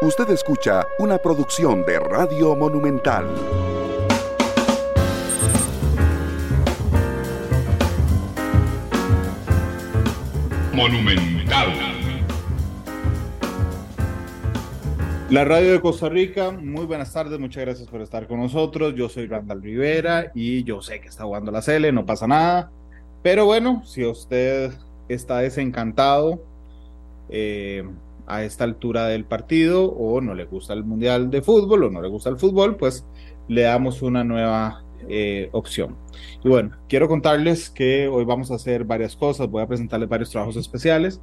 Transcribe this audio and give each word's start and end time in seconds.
Usted 0.00 0.30
escucha 0.30 0.86
una 1.00 1.18
producción 1.18 1.84
de 1.84 1.98
Radio 1.98 2.54
Monumental. 2.54 3.26
Monumental. 10.72 11.72
La 15.30 15.44
radio 15.44 15.72
de 15.72 15.80
Costa 15.80 16.08
Rica, 16.08 16.52
muy 16.52 16.86
buenas 16.86 17.12
tardes, 17.12 17.40
muchas 17.40 17.64
gracias 17.64 17.88
por 17.88 18.00
estar 18.00 18.28
con 18.28 18.38
nosotros. 18.38 18.94
Yo 18.94 19.08
soy 19.08 19.26
Randall 19.26 19.60
Rivera 19.60 20.30
y 20.32 20.62
yo 20.62 20.80
sé 20.80 21.00
que 21.00 21.08
está 21.08 21.24
jugando 21.24 21.50
la 21.50 21.60
Cele, 21.60 21.90
no 21.90 22.06
pasa 22.06 22.28
nada. 22.28 22.70
Pero 23.24 23.46
bueno, 23.46 23.82
si 23.84 24.04
usted 24.04 24.70
está 25.08 25.38
desencantado 25.38 26.40
eh, 27.30 27.82
a 28.28 28.44
esta 28.44 28.64
altura 28.64 29.06
del 29.06 29.24
partido 29.24 29.90
o 29.90 30.20
no 30.20 30.34
le 30.34 30.44
gusta 30.44 30.74
el 30.74 30.84
Mundial 30.84 31.30
de 31.30 31.42
Fútbol 31.42 31.84
o 31.84 31.90
no 31.90 32.02
le 32.02 32.08
gusta 32.08 32.30
el 32.30 32.38
fútbol, 32.38 32.76
pues 32.76 33.04
le 33.48 33.62
damos 33.62 34.02
una 34.02 34.24
nueva 34.24 34.84
eh, 35.08 35.48
opción. 35.52 35.96
Y 36.44 36.48
bueno, 36.48 36.72
quiero 36.88 37.08
contarles 37.08 37.70
que 37.70 38.08
hoy 38.08 38.24
vamos 38.24 38.50
a 38.50 38.56
hacer 38.56 38.84
varias 38.84 39.16
cosas, 39.16 39.48
voy 39.48 39.62
a 39.62 39.66
presentarles 39.66 40.08
varios 40.08 40.30
trabajos 40.30 40.56
especiales. 40.56 41.20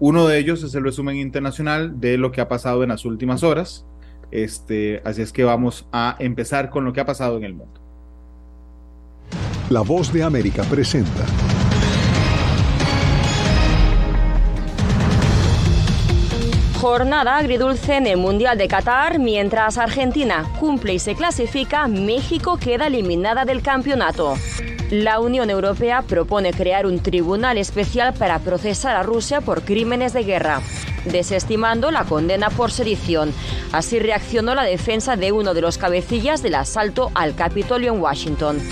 Uno 0.00 0.26
de 0.26 0.38
ellos 0.38 0.62
es 0.62 0.74
el 0.74 0.84
resumen 0.84 1.16
internacional 1.16 2.00
de 2.00 2.18
lo 2.18 2.32
que 2.32 2.40
ha 2.40 2.48
pasado 2.48 2.82
en 2.82 2.90
las 2.90 3.04
últimas 3.04 3.42
horas. 3.42 3.86
Este, 4.30 5.00
así 5.04 5.22
es 5.22 5.32
que 5.32 5.44
vamos 5.44 5.88
a 5.92 6.16
empezar 6.18 6.70
con 6.70 6.84
lo 6.84 6.92
que 6.92 7.00
ha 7.00 7.06
pasado 7.06 7.36
en 7.36 7.44
el 7.44 7.54
mundo. 7.54 7.80
La 9.70 9.82
voz 9.82 10.12
de 10.12 10.22
América 10.22 10.62
presenta. 10.64 11.47
Jornada 16.80 17.38
agridulce 17.38 17.96
en 17.96 18.06
el 18.06 18.18
Mundial 18.18 18.56
de 18.56 18.68
Qatar, 18.68 19.18
mientras 19.18 19.78
Argentina 19.78 20.48
cumple 20.60 20.94
y 20.94 21.00
se 21.00 21.16
clasifica, 21.16 21.88
México 21.88 22.56
queda 22.56 22.86
eliminada 22.86 23.44
del 23.44 23.62
campeonato. 23.62 24.36
La 24.88 25.18
Unión 25.18 25.50
Europea 25.50 26.02
propone 26.02 26.52
crear 26.52 26.86
un 26.86 27.00
tribunal 27.00 27.58
especial 27.58 28.14
para 28.14 28.38
procesar 28.38 28.94
a 28.94 29.02
Rusia 29.02 29.40
por 29.40 29.62
crímenes 29.62 30.12
de 30.12 30.22
guerra, 30.22 30.62
desestimando 31.04 31.90
la 31.90 32.04
condena 32.04 32.48
por 32.48 32.70
sedición. 32.70 33.34
Así 33.72 33.98
reaccionó 33.98 34.54
la 34.54 34.62
defensa 34.62 35.16
de 35.16 35.32
uno 35.32 35.54
de 35.54 35.62
los 35.62 35.78
cabecillas 35.78 36.44
del 36.44 36.54
asalto 36.54 37.10
al 37.16 37.34
Capitolio 37.34 37.92
en 37.92 38.00
Washington. 38.00 38.62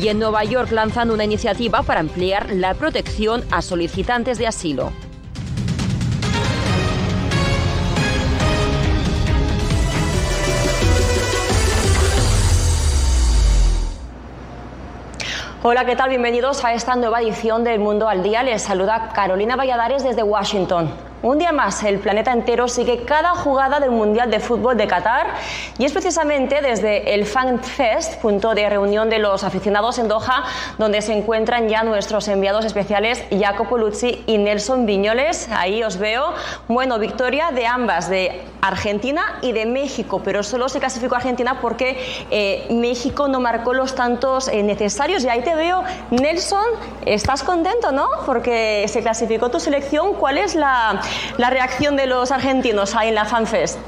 Y 0.00 0.06
en 0.06 0.20
Nueva 0.20 0.44
York 0.44 0.70
lanzan 0.70 1.10
una 1.10 1.24
iniciativa 1.24 1.82
para 1.82 1.98
ampliar 1.98 2.48
la 2.48 2.74
protección 2.74 3.42
a 3.50 3.60
solicitantes 3.60 4.38
de 4.38 4.46
asilo. 4.46 4.92
Hola, 15.68 15.84
¿qué 15.84 15.96
tal? 15.96 16.10
Bienvenidos 16.10 16.64
a 16.64 16.74
esta 16.74 16.94
nueva 16.94 17.20
edición 17.20 17.64
del 17.64 17.80
Mundo 17.80 18.08
al 18.08 18.22
Día. 18.22 18.44
Les 18.44 18.62
saluda 18.62 19.08
Carolina 19.12 19.56
Valladares 19.56 20.04
desde 20.04 20.22
Washington. 20.22 20.88
Un 21.26 21.40
día 21.40 21.50
más, 21.50 21.82
el 21.82 21.98
planeta 21.98 22.30
entero 22.30 22.68
sigue 22.68 23.02
cada 23.02 23.30
jugada 23.30 23.80
del 23.80 23.90
Mundial 23.90 24.30
de 24.30 24.38
Fútbol 24.38 24.76
de 24.76 24.86
Qatar 24.86 25.26
y 25.76 25.84
es 25.84 25.90
precisamente 25.90 26.62
desde 26.62 27.14
el 27.14 27.26
Fan 27.26 27.58
Fest, 27.64 28.20
punto 28.20 28.54
de 28.54 28.70
reunión 28.70 29.10
de 29.10 29.18
los 29.18 29.42
aficionados 29.42 29.98
en 29.98 30.06
Doha, 30.06 30.44
donde 30.78 31.02
se 31.02 31.12
encuentran 31.18 31.68
ya 31.68 31.82
nuestros 31.82 32.28
enviados 32.28 32.64
especiales 32.64 33.24
Jacopo 33.36 33.76
Luzzi 33.76 34.22
y 34.28 34.38
Nelson 34.38 34.86
Viñoles. 34.86 35.48
Ahí 35.50 35.82
os 35.82 35.96
veo. 35.96 36.32
Bueno, 36.68 37.00
victoria 37.00 37.50
de 37.50 37.66
ambas, 37.66 38.08
de 38.08 38.44
Argentina 38.62 39.38
y 39.42 39.50
de 39.50 39.66
México, 39.66 40.22
pero 40.24 40.44
solo 40.44 40.68
se 40.68 40.78
clasificó 40.78 41.16
Argentina 41.16 41.58
porque 41.60 41.98
eh, 42.30 42.68
México 42.70 43.26
no 43.26 43.40
marcó 43.40 43.74
los 43.74 43.96
tantos 43.96 44.46
eh, 44.46 44.62
necesarios. 44.62 45.24
Y 45.24 45.28
ahí 45.28 45.42
te 45.42 45.56
veo, 45.56 45.82
Nelson, 46.12 46.64
estás 47.04 47.42
contento, 47.42 47.90
¿no? 47.90 48.08
Porque 48.24 48.86
se 48.86 49.02
clasificó 49.02 49.50
tu 49.50 49.58
selección. 49.58 50.14
¿Cuál 50.14 50.38
es 50.38 50.54
la, 50.54 51.00
la 51.36 51.50
reacción 51.50 51.96
de 51.96 52.06
los 52.06 52.30
argentinos 52.30 52.94
ahí 52.94 53.08
en 53.08 53.14
la 53.14 53.24
FanFest? 53.24 53.78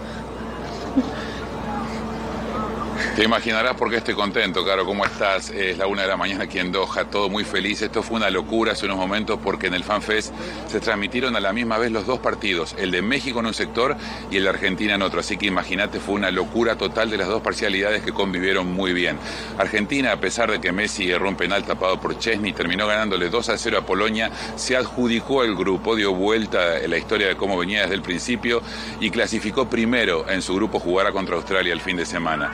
Te 3.19 3.25
imaginarás 3.25 3.75
por 3.75 3.91
qué 3.91 3.97
estoy 3.97 4.15
contento, 4.15 4.65
Caro, 4.65 4.87
¿cómo 4.87 5.05
estás? 5.05 5.51
Es 5.51 5.77
la 5.77 5.89
una 5.89 6.03
de 6.03 6.09
la 6.09 6.17
mañana 6.17 6.45
aquí 6.45 6.61
en 6.61 6.71
Doha, 6.71 7.07
todo 7.07 7.29
muy 7.29 7.43
feliz. 7.43 7.83
Esto 7.83 8.01
fue 8.01 8.17
una 8.17 8.31
locura 8.31 8.75
hace 8.75 8.87
unos 8.87 8.97
momentos 8.97 9.41
porque 9.43 9.67
en 9.67 9.75
el 9.75 9.83
FanFest 9.83 10.33
se 10.69 10.79
transmitieron 10.79 11.35
a 11.35 11.41
la 11.41 11.53
misma 11.53 11.79
vez 11.79 11.91
los 11.91 12.07
dos 12.07 12.21
partidos, 12.21 12.77
el 12.79 12.93
de 12.93 13.03
México 13.03 13.41
en 13.41 13.47
un 13.47 13.55
sector 13.55 13.97
y 14.31 14.37
el 14.37 14.45
de 14.45 14.51
Argentina 14.51 14.95
en 14.95 15.03
otro. 15.03 15.19
Así 15.19 15.37
que 15.37 15.47
imagínate, 15.47 15.99
fue 15.99 16.15
una 16.15 16.31
locura 16.31 16.79
total 16.79 17.11
de 17.11 17.17
las 17.17 17.27
dos 17.27 17.43
parcialidades 17.43 18.05
que 18.05 18.13
convivieron 18.13 18.73
muy 18.73 18.93
bien. 18.93 19.19
Argentina, 19.59 20.13
a 20.13 20.21
pesar 20.21 20.53
de 20.53 20.61
que 20.61 20.71
Messi 20.71 21.11
erró 21.11 21.29
un 21.29 21.35
penal 21.35 21.65
tapado 21.65 22.01
por 22.01 22.21
Chesney, 22.21 22.53
terminó 22.53 22.87
ganándole 22.87 23.31
2 23.31 23.49
a 23.49 23.59
0 23.59 23.79
a 23.79 23.85
Polonia, 23.85 24.31
se 24.55 24.77
adjudicó 24.77 25.43
el 25.43 25.57
grupo, 25.57 25.97
dio 25.97 26.15
vuelta 26.15 26.79
en 26.79 26.89
la 26.89 26.99
historia 26.99 27.27
de 27.27 27.37
cómo 27.37 27.59
venía 27.59 27.81
desde 27.81 27.97
el 27.97 28.03
principio 28.03 28.63
y 29.01 29.11
clasificó 29.11 29.69
primero 29.69 30.25
en 30.31 30.41
su 30.41 30.55
grupo 30.55 30.79
jugará 30.79 31.11
contra 31.11 31.35
Australia 31.35 31.73
el 31.73 31.81
fin 31.81 31.97
de 31.97 32.07
semana. 32.07 32.53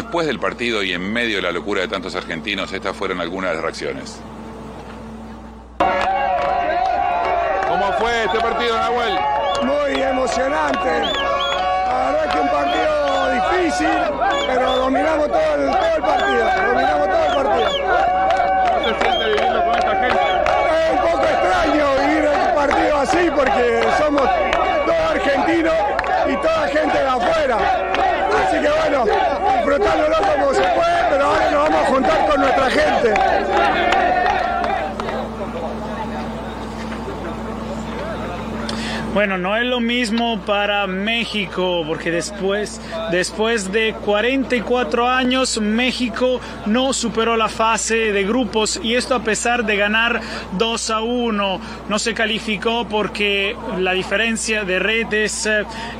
Después 0.00 0.26
del 0.26 0.38
partido 0.38 0.82
y 0.82 0.94
en 0.94 1.12
medio 1.12 1.36
de 1.36 1.42
la 1.42 1.52
locura 1.52 1.82
de 1.82 1.88
tantos 1.88 2.14
argentinos, 2.14 2.72
estas 2.72 2.96
fueron 2.96 3.20
algunas 3.20 3.50
de 3.50 3.56
las 3.56 3.62
reacciones. 3.62 4.18
¿Cómo 7.68 7.92
fue 7.98 8.24
este 8.24 8.40
partido, 8.40 8.78
Nahuel? 8.78 9.18
Muy 9.62 10.02
emocionante. 10.02 10.88
La 10.88 12.12
verdad 12.12 12.32
que 12.32 12.40
un 12.40 12.48
partido 12.48 13.60
difícil, 13.60 13.88
pero 14.46 14.76
dominamos 14.76 15.28
todo 15.28 15.54
el, 15.54 15.70
todo 15.70 15.96
el 15.96 16.02
partido. 16.02 16.44
Dominamos 16.66 17.08
todo 17.10 17.24
el 17.26 17.34
partido. 17.34 17.70
¿Cómo 18.72 18.88
se 18.88 19.04
siente 19.04 19.24
viviendo 19.26 19.64
con 19.64 19.74
esta 19.74 20.00
gente? 20.00 20.20
Es 20.80 20.92
un 20.92 21.10
poco 21.10 21.24
extraño 21.26 22.08
vivir 22.08 22.24
el 22.24 22.54
partido 22.54 22.96
así 22.96 23.30
porque 23.36 23.84
somos 23.98 24.30
todos 24.86 25.10
argentinos 25.10 25.74
y 26.26 26.36
toda 26.36 26.68
gente 26.68 26.98
de 26.98 27.06
afuera. 27.06 27.58
Así 28.46 28.58
que 28.60 28.70
bueno, 28.70 29.04
disfrutándolo 29.70 30.16
como 30.16 30.54
se 30.54 30.62
puede, 30.62 31.04
pero 31.10 31.24
ahora 31.24 31.50
nos 31.50 31.62
vamos 31.62 31.82
a 31.82 31.86
juntar 31.86 32.26
con 32.26 32.40
nuestra 32.40 32.70
gente. 32.70 34.19
Bueno, 39.12 39.38
no 39.38 39.56
es 39.56 39.64
lo 39.64 39.80
mismo 39.80 40.40
para 40.46 40.86
México, 40.86 41.82
porque 41.84 42.12
después, 42.12 42.80
después 43.10 43.72
de 43.72 43.92
44 43.92 45.08
años, 45.08 45.60
México 45.60 46.40
no 46.66 46.92
superó 46.92 47.36
la 47.36 47.48
fase 47.48 48.12
de 48.12 48.22
grupos 48.22 48.78
y 48.80 48.94
esto 48.94 49.16
a 49.16 49.24
pesar 49.24 49.66
de 49.66 49.76
ganar 49.76 50.20
2 50.52 50.90
a 50.90 51.00
1. 51.00 51.60
No 51.88 51.98
se 51.98 52.14
calificó 52.14 52.86
porque 52.88 53.56
la 53.78 53.94
diferencia 53.94 54.62
de 54.62 54.78
redes 54.78 55.48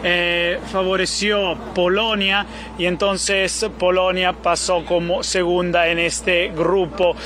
eh, 0.04 0.60
favoreció 0.70 1.56
Polonia 1.74 2.46
y 2.78 2.86
entonces 2.86 3.68
Polonia 3.76 4.34
pasó 4.34 4.84
como 4.84 5.24
segunda 5.24 5.88
en 5.88 5.98
este 5.98 6.50
grupo. 6.50 7.16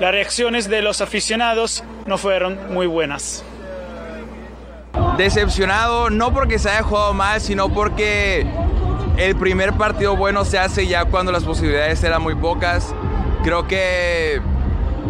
Las 0.00 0.12
reacciones 0.12 0.68
de 0.68 0.82
los 0.82 1.00
aficionados 1.00 1.82
no 2.04 2.18
fueron 2.18 2.74
muy 2.74 2.86
buenas. 2.86 3.42
Decepcionado 5.20 6.08
no 6.08 6.32
porque 6.32 6.58
se 6.58 6.70
haya 6.70 6.82
jugado 6.82 7.12
mal, 7.12 7.42
sino 7.42 7.68
porque 7.68 8.46
el 9.18 9.36
primer 9.36 9.74
partido 9.74 10.16
bueno 10.16 10.46
se 10.46 10.58
hace 10.58 10.86
ya 10.86 11.04
cuando 11.04 11.30
las 11.30 11.44
posibilidades 11.44 12.02
eran 12.02 12.22
muy 12.22 12.34
pocas. 12.34 12.94
Creo 13.44 13.68
que 13.68 14.40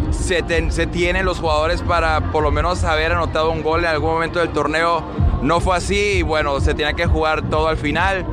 se, 0.09 0.43
se 0.69 0.87
tienen 0.87 1.23
los 1.23 1.39
jugadores 1.39 1.81
para 1.81 2.19
por 2.33 2.43
lo 2.43 2.51
menos 2.51 2.83
haber 2.83 3.13
anotado 3.13 3.51
un 3.51 3.63
gol 3.63 3.85
en 3.85 3.91
algún 3.91 4.11
momento 4.11 4.39
del 4.39 4.49
torneo. 4.49 5.01
No 5.43 5.61
fue 5.61 5.77
así 5.77 6.17
y 6.17 6.21
bueno, 6.23 6.59
se 6.59 6.73
tenía 6.73 6.91
que 6.91 7.05
jugar 7.05 7.43
todo 7.43 7.69
al 7.69 7.77
final 7.77 8.25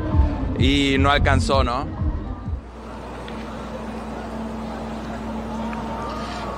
y 0.59 0.97
no 0.99 1.13
alcanzó, 1.13 1.63
¿no? 1.63 1.98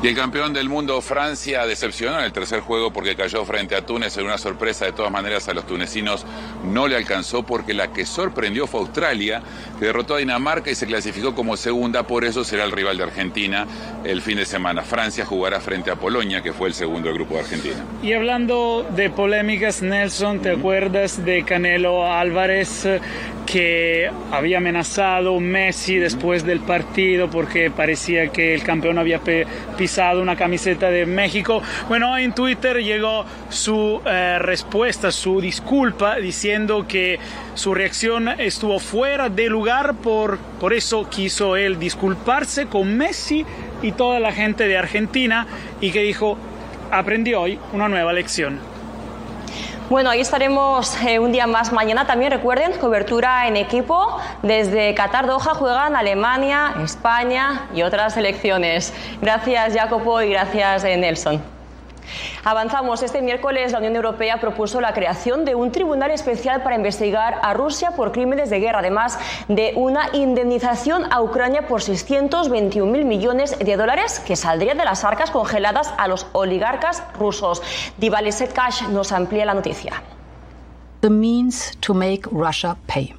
Y 0.03 0.09
el 0.09 0.15
campeón 0.15 0.55
del 0.55 0.71
mundo, 0.71 0.99
Francia, 1.03 1.67
decepcionó 1.67 2.19
en 2.19 2.25
el 2.25 2.33
tercer 2.33 2.61
juego 2.61 2.91
porque 2.91 3.15
cayó 3.15 3.45
frente 3.45 3.77
a 3.77 3.85
Túnez 3.85 4.17
en 4.17 4.25
una 4.25 4.39
sorpresa. 4.39 4.87
De 4.87 4.93
todas 4.93 5.13
maneras, 5.13 5.47
a 5.49 5.53
los 5.53 5.67
tunecinos 5.67 6.25
no 6.65 6.89
le 6.89 6.97
alcanzó 6.97 7.43
porque 7.43 7.75
la 7.75 7.93
que 7.93 8.07
sorprendió 8.07 8.67
fue 8.67 8.81
Australia, 8.81 9.43
que 9.79 9.85
derrotó 9.85 10.15
a 10.15 10.19
Dinamarca 10.19 10.71
y 10.71 10.75
se 10.75 10.87
clasificó 10.87 11.35
como 11.35 11.55
segunda. 11.59 12.05
Por 12.05 12.25
eso 12.25 12.45
será 12.45 12.65
el 12.65 12.73
rival 12.73 12.97
de 12.97 13.03
Argentina 13.03 13.67
el 14.03 14.23
fin 14.23 14.39
de 14.39 14.47
semana. 14.47 14.81
Francia 14.81 15.27
jugará 15.27 15.61
frente 15.61 15.91
a 15.91 15.97
Polonia, 15.97 16.41
que 16.41 16.55
fue 16.55 16.69
el 16.69 16.75
segundo 16.75 17.09
del 17.09 17.19
grupo 17.19 17.35
de 17.35 17.41
Argentina. 17.41 17.77
Y 18.03 18.15
hablando 18.15 18.89
de 18.97 19.11
polémicas, 19.11 19.83
Nelson, 19.83 20.41
¿te 20.41 20.53
acuerdas 20.53 21.23
de 21.27 21.45
Canelo 21.45 22.11
Álvarez 22.11 22.87
que 23.51 24.09
había 24.31 24.59
amenazado 24.59 25.41
Messi 25.41 25.97
después 25.97 26.45
del 26.45 26.61
partido 26.61 27.29
porque 27.29 27.71
parecía 27.71 28.29
que 28.29 28.55
el 28.55 28.63
campeón 28.63 28.99
había 28.99 29.21
pisado 29.77 30.23
una 30.23 30.37
camiseta 30.37 30.89
de 30.91 31.05
México. 31.05 31.61
Bueno, 31.89 32.17
en 32.17 32.33
Twitter 32.33 32.77
llegó 32.83 33.25
su 33.49 34.01
eh, 34.07 34.39
respuesta, 34.39 35.11
su 35.11 35.41
disculpa, 35.41 36.17
diciendo 36.17 36.87
que 36.87 37.19
su 37.55 37.75
reacción 37.75 38.29
estuvo 38.29 38.79
fuera 38.79 39.29
de 39.29 39.49
lugar, 39.49 39.95
por, 39.97 40.39
por 40.39 40.73
eso 40.73 41.09
quiso 41.11 41.57
él 41.57 41.79
disculparse 41.79 42.67
con 42.67 42.97
Messi 42.97 43.45
y 43.83 43.93
toda 43.93 44.21
la 44.21 44.33
gente 44.33 44.69
de 44.69 44.79
Argentina 44.79 45.47
y 45.81 45.91
que 45.91 46.03
dijo, 46.03 46.39
aprendí 46.93 47.35
hoy 47.35 47.59
una 47.73 47.89
nueva 47.89 48.13
lección. 48.13 48.70
Bueno, 49.91 50.09
ahí 50.09 50.21
estaremos 50.21 50.97
eh, 51.03 51.19
un 51.19 51.33
día 51.33 51.49
más 51.49 51.73
mañana. 51.73 52.07
También 52.07 52.31
recuerden, 52.31 52.79
cobertura 52.79 53.49
en 53.49 53.57
equipo. 53.57 54.21
Desde 54.41 54.95
Qatar 54.95 55.27
Doha 55.27 55.53
juegan 55.53 55.97
Alemania, 55.97 56.75
España 56.85 57.67
y 57.75 57.83
otras 57.83 58.15
selecciones. 58.15 58.95
Gracias, 59.21 59.75
Jacopo, 59.75 60.23
y 60.23 60.31
gracias, 60.31 60.85
eh, 60.85 60.97
Nelson. 60.97 61.60
Avanzamos. 62.45 63.03
Este 63.03 63.23
miércoles 63.23 63.73
la 63.73 63.79
Unión 63.79 63.97
Europea 63.97 64.41
propuso 64.41 64.81
la 64.81 64.93
creación 64.93 65.45
de 65.45 65.55
un 65.55 65.73
tribunal 65.73 66.11
especial 66.11 66.63
para 66.63 66.77
investigar 66.77 67.39
a 67.43 67.55
Rusia 67.55 67.93
por 67.93 68.13
crímenes 68.13 68.51
de 68.51 68.61
guerra, 68.61 68.81
además 68.81 69.19
de 69.49 69.73
una 69.77 70.09
indemnización 70.13 71.11
a 71.13 71.23
Ucrania 71.23 71.67
por 71.67 71.83
621 71.83 72.91
mil 72.91 73.05
millones 73.05 73.59
de 73.59 73.77
dólares 73.77 74.21
que 74.21 74.37
saldrían 74.37 74.79
de 74.79 74.85
las 74.85 75.05
arcas 75.05 75.31
congeladas 75.31 75.93
a 75.99 76.09
los 76.09 76.27
oligarcas 76.33 77.03
rusos. 77.19 77.63
Divaliset 77.99 78.53
Cash 78.53 78.89
nos 78.89 79.13
amplía 79.13 79.45
la 79.45 79.55
noticia. 79.55 80.03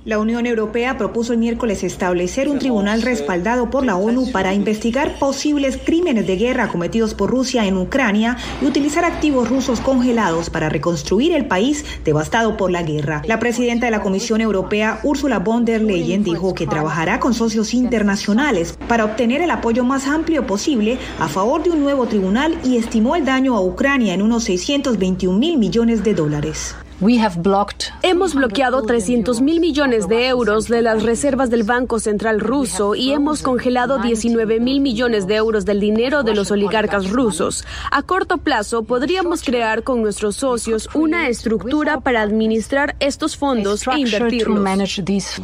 La 0.06 0.20
Unión 0.20 0.46
Europea 0.46 1.00
propuso 1.00 1.34
el 1.34 1.40
miércoles 1.40 1.84
establecer 1.84 2.48
un 2.48 2.60
tribunal 2.60 3.02
respaldado 3.02 3.72
por 3.72 3.84
la 3.84 3.96
ONU 3.96 4.32
para 4.32 4.54
investigar 4.54 5.18
posibles 5.18 5.80
crímenes 5.84 6.28
de 6.28 6.36
guerra 6.36 6.68
cometidos 6.68 7.16
por 7.16 7.32
Rusia 7.32 7.66
en 7.66 7.78
Ucrania 7.78 8.38
y 8.62 8.66
utilizar 8.66 9.04
activos 9.04 9.50
rusos 9.50 9.82
congelados 9.82 10.52
para 10.52 10.70
reconstruir 10.70 11.34
el 11.34 11.48
país 11.48 11.84
devastado 12.06 12.56
por 12.56 12.70
la 12.70 12.84
guerra. 12.84 13.24
La 13.26 13.40
presidenta 13.40 13.88
de 13.88 13.92
la 13.92 14.02
Comisión 14.02 14.42
Europea, 14.42 15.00
Ursula 15.04 15.40
von 15.40 15.66
der 15.66 15.82
Leyen, 15.82 16.24
dijo 16.24 16.54
que 16.54 16.68
trabajará 16.68 17.20
con 17.20 17.34
socios 17.34 17.74
internacionales 17.74 18.78
para 18.88 19.06
obtener 19.06 19.42
el 19.42 19.50
apoyo 19.50 19.84
más 19.84 20.08
amplio 20.08 20.46
posible 20.46 21.00
a 21.20 21.28
favor 21.28 21.64
de 21.64 21.72
un 21.72 21.82
nuevo 21.82 22.06
tribunal 22.06 22.60
y 22.64 22.78
estimó 22.78 23.16
el 23.16 23.26
daño 23.26 23.56
a 23.56 23.62
Ucrania 23.62 24.14
en 24.14 24.22
unos 24.22 24.44
621 24.44 25.38
mil 25.38 25.58
millones 25.58 26.04
de 26.04 26.14
dólares. 26.14 26.76
Hemos 28.04 28.36
bloqueado 28.36 28.84
300 28.84 29.42
mil 29.42 29.60
millones 29.60 30.08
de 30.08 30.28
euros 30.28 30.68
de 30.68 30.84
las 30.84 31.02
reservas 31.02 31.50
del 31.50 31.64
Banco 31.64 32.00
Central 32.00 32.40
ruso 32.40 32.94
y 32.94 33.12
hemos 33.12 33.42
congelado 33.42 33.98
19 33.98 34.60
mil 34.60 34.82
millones 34.82 35.26
de 35.26 35.36
euros 35.38 35.66
del 35.66 35.80
dinero 35.80 36.22
de 36.22 36.36
los 36.36 36.52
oligarcas 36.52 37.10
rusos. 37.10 37.66
A 37.90 38.04
corto 38.04 38.38
plazo 38.38 38.84
podríamos 38.84 39.42
crear 39.42 39.82
con 39.82 40.04
nuestros 40.04 40.36
socios 40.36 40.90
una 40.94 41.28
estructura 41.28 42.02
para 42.02 42.22
administrar 42.22 42.96
estos 43.00 43.36
fondos 43.36 43.88
e 43.88 44.00
invertirlos. 44.00 44.60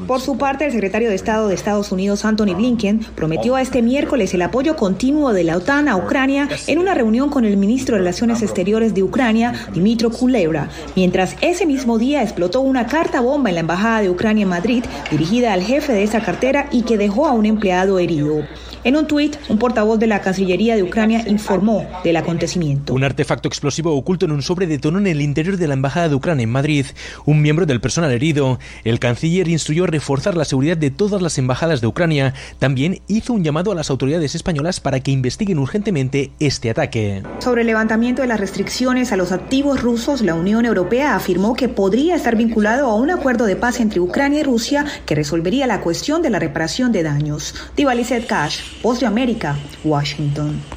Por 0.05 0.21
su 0.21 0.37
parte, 0.37 0.65
el 0.65 0.71
secretario 0.71 1.09
de 1.09 1.15
Estado 1.15 1.47
de 1.47 1.55
Estados 1.55 1.91
Unidos, 1.91 2.23
Anthony 2.23 2.53
Blinken, 2.55 2.99
prometió 3.15 3.55
a 3.55 3.63
este 3.63 3.81
miércoles 3.81 4.31
el 4.35 4.43
apoyo 4.43 4.75
continuo 4.75 5.33
de 5.33 5.43
la 5.43 5.57
OTAN 5.57 5.87
a 5.87 5.97
Ucrania 5.97 6.47
en 6.67 6.77
una 6.77 6.93
reunión 6.93 7.31
con 7.31 7.45
el 7.45 7.57
ministro 7.57 7.95
de 7.95 8.01
Relaciones 8.01 8.43
Exteriores 8.43 8.93
de 8.93 9.01
Ucrania, 9.01 9.53
Dimitro 9.73 10.11
Kulebra, 10.11 10.69
mientras 10.95 11.35
ese 11.49 11.65
mismo 11.65 11.97
día 11.97 12.21
explotó 12.21 12.61
una 12.61 12.87
carta 12.87 13.21
bomba 13.21 13.49
en 13.49 13.55
la 13.55 13.61
Embajada 13.61 14.01
de 14.01 14.09
Ucrania 14.09 14.43
en 14.43 14.49
Madrid 14.49 14.83
dirigida 15.09 15.53
al 15.53 15.63
jefe 15.63 15.93
de 15.93 16.03
esa 16.03 16.21
cartera 16.21 16.67
y 16.71 16.81
que 16.81 16.97
dejó 16.97 17.27
a 17.27 17.31
un 17.31 17.45
empleado 17.45 17.99
herido. 17.99 18.43
En 18.83 18.95
un 18.95 19.07
tuit, 19.07 19.35
un 19.49 19.57
portavoz 19.57 19.99
de 19.99 20.07
la 20.07 20.21
Cancillería 20.21 20.75
de 20.75 20.83
Ucrania 20.83 21.23
informó 21.27 21.87
del 22.03 22.15
acontecimiento. 22.17 22.93
Un 22.93 23.03
artefacto 23.03 23.47
explosivo 23.47 23.93
oculto 23.93 24.25
en 24.25 24.31
un 24.31 24.41
sobre 24.41 24.67
detonó 24.67 24.99
en 24.99 25.07
el 25.07 25.21
interior 25.21 25.57
de 25.57 25.67
la 25.67 25.73
Embajada 25.73 26.09
de 26.09 26.15
Ucrania 26.15 26.43
en 26.43 26.51
Madrid. 26.51 26.85
Un 27.25 27.41
miembro 27.41 27.65
del 27.65 27.81
personal 27.81 28.11
herido. 28.11 28.59
El 28.83 28.99
canciller 28.99 29.47
instruyó 29.47 29.85
reforzar 29.87 30.35
la 30.37 30.45
seguridad 30.45 30.77
de 30.77 30.91
todas 30.91 31.21
las 31.21 31.37
embajadas 31.37 31.81
de 31.81 31.87
Ucrania. 31.87 32.33
También 32.59 33.01
hizo 33.07 33.33
un 33.33 33.43
llamado 33.43 33.71
a 33.71 33.75
las 33.75 33.89
autoridades 33.89 34.35
españolas 34.35 34.79
para 34.79 34.99
que 34.99 35.11
investiguen 35.11 35.59
urgentemente 35.59 36.31
este 36.39 36.69
ataque. 36.69 37.23
Sobre 37.39 37.61
el 37.61 37.67
levantamiento 37.67 38.21
de 38.21 38.27
las 38.27 38.39
restricciones 38.39 39.11
a 39.11 39.17
los 39.17 39.31
activos 39.31 39.81
rusos, 39.81 40.21
la 40.21 40.35
Unión 40.35 40.65
Europea 40.65 41.15
afirmó 41.15 41.55
que 41.55 41.69
podría 41.69 42.15
estar 42.15 42.35
vinculado 42.35 42.87
a 42.87 42.95
un 42.95 43.11
acuerdo 43.11 43.45
de 43.45 43.55
paz 43.55 43.79
entre 43.79 43.99
Ucrania 43.99 44.41
y 44.41 44.43
Rusia 44.43 44.85
que 45.05 45.15
resolvería 45.15 45.67
la 45.67 45.81
cuestión 45.81 46.21
de 46.21 46.29
la 46.29 46.39
reparación 46.39 46.91
de 46.91 47.03
daños. 47.03 47.55
Divaliset 47.75 48.27
Cash, 48.27 48.61
Voz 48.81 48.99
de 48.99 49.05
América, 49.05 49.55
Washington. 49.83 50.76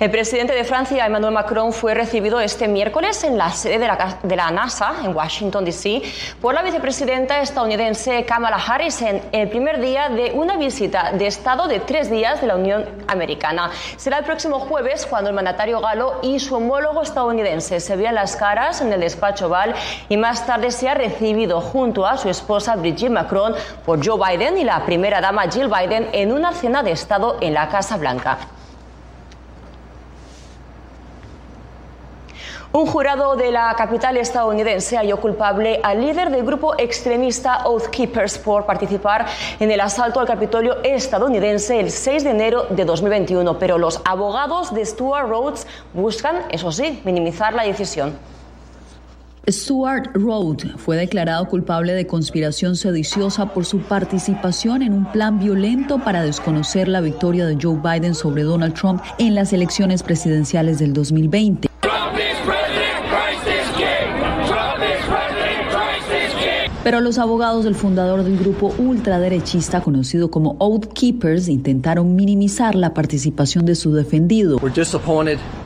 El 0.00 0.10
presidente 0.10 0.54
de 0.54 0.64
Francia, 0.64 1.04
Emmanuel 1.04 1.34
Macron, 1.34 1.74
fue 1.74 1.92
recibido 1.92 2.40
este 2.40 2.68
miércoles 2.68 3.22
en 3.22 3.36
la 3.36 3.50
sede 3.50 3.78
de 3.78 4.36
la, 4.36 4.50
NASA, 4.50 4.94
en 5.04 5.14
Washington, 5.14 5.62
D.C., 5.62 6.00
por 6.40 6.54
la 6.54 6.62
vicepresidenta 6.62 7.42
estadounidense 7.42 8.24
Kamala 8.24 8.56
Harris 8.56 9.02
en 9.02 9.20
el 9.30 9.50
primer 9.50 9.78
día 9.78 10.08
de 10.08 10.32
una 10.32 10.56
visita 10.56 11.12
de 11.12 11.26
Estado 11.26 11.68
de 11.68 11.80
tres 11.80 12.10
días 12.10 12.40
de 12.40 12.46
la 12.46 12.56
Unión 12.56 12.86
Americana. 13.08 13.72
Será 13.98 14.20
el 14.20 14.24
próximo 14.24 14.58
jueves 14.60 15.04
cuando 15.04 15.28
el 15.28 15.36
mandatario 15.36 15.82
galo 15.82 16.18
y 16.22 16.40
su 16.40 16.54
homólogo 16.54 17.02
estadounidense 17.02 17.78
se 17.78 17.96
vean 17.96 18.14
las 18.14 18.36
caras 18.36 18.80
en 18.80 18.94
el 18.94 19.00
despacho 19.00 19.48
Oval 19.48 19.74
y 20.08 20.16
más 20.16 20.46
tarde 20.46 20.70
sea 20.70 20.94
recibido 20.94 21.60
junto 21.60 22.06
a 22.06 22.16
su 22.16 22.30
esposa 22.30 22.74
Brigitte 22.74 23.10
Macron 23.10 23.54
por 23.84 24.02
Joe 24.02 24.18
Biden 24.18 24.56
y 24.56 24.64
la 24.64 24.82
primera 24.86 25.20
dama 25.20 25.42
Jill 25.42 25.68
Biden 25.68 26.08
en 26.12 26.32
una 26.32 26.54
cena 26.54 26.82
de 26.82 26.92
Estado 26.92 27.36
en 27.42 27.52
la 27.52 27.68
Casa 27.68 27.98
Blanca. 27.98 28.38
Un 32.72 32.86
jurado 32.86 33.34
de 33.34 33.50
la 33.50 33.74
capital 33.74 34.16
estadounidense 34.16 34.96
halló 34.96 35.16
culpable 35.16 35.80
al 35.82 36.00
líder 36.00 36.30
del 36.30 36.44
grupo 36.46 36.78
extremista 36.78 37.66
Oath 37.66 37.88
Keepers 37.88 38.38
por 38.38 38.64
participar 38.64 39.26
en 39.58 39.72
el 39.72 39.80
asalto 39.80 40.20
al 40.20 40.26
Capitolio 40.28 40.76
estadounidense 40.84 41.80
el 41.80 41.90
6 41.90 42.22
de 42.22 42.30
enero 42.30 42.66
de 42.70 42.84
2021, 42.84 43.58
pero 43.58 43.76
los 43.76 44.00
abogados 44.04 44.72
de 44.72 44.86
Stuart 44.86 45.28
Rhodes 45.28 45.66
buscan, 45.94 46.42
eso 46.50 46.70
sí, 46.70 47.00
minimizar 47.04 47.54
la 47.54 47.64
decisión. 47.64 48.16
Stuart 49.48 50.14
Rhodes 50.14 50.70
fue 50.76 50.96
declarado 50.96 51.46
culpable 51.46 51.92
de 51.94 52.06
conspiración 52.06 52.76
sediciosa 52.76 53.46
por 53.46 53.64
su 53.64 53.80
participación 53.80 54.82
en 54.82 54.92
un 54.92 55.10
plan 55.10 55.40
violento 55.40 55.98
para 55.98 56.22
desconocer 56.22 56.86
la 56.86 57.00
victoria 57.00 57.46
de 57.46 57.58
Joe 57.60 57.80
Biden 57.82 58.14
sobre 58.14 58.44
Donald 58.44 58.74
Trump 58.74 59.02
en 59.18 59.34
las 59.34 59.52
elecciones 59.52 60.04
presidenciales 60.04 60.78
del 60.78 60.92
2020. 60.92 61.69
Pero 66.82 67.00
los 67.00 67.18
abogados 67.18 67.64
del 67.64 67.74
fundador 67.74 68.24
del 68.24 68.38
grupo 68.38 68.74
ultraderechista 68.78 69.82
conocido 69.82 70.30
como 70.30 70.56
Oath 70.58 70.86
Keepers 70.94 71.48
intentaron 71.48 72.16
minimizar 72.16 72.74
la 72.74 72.94
participación 72.94 73.66
de 73.66 73.74
su 73.74 73.92
defendido. 73.92 74.58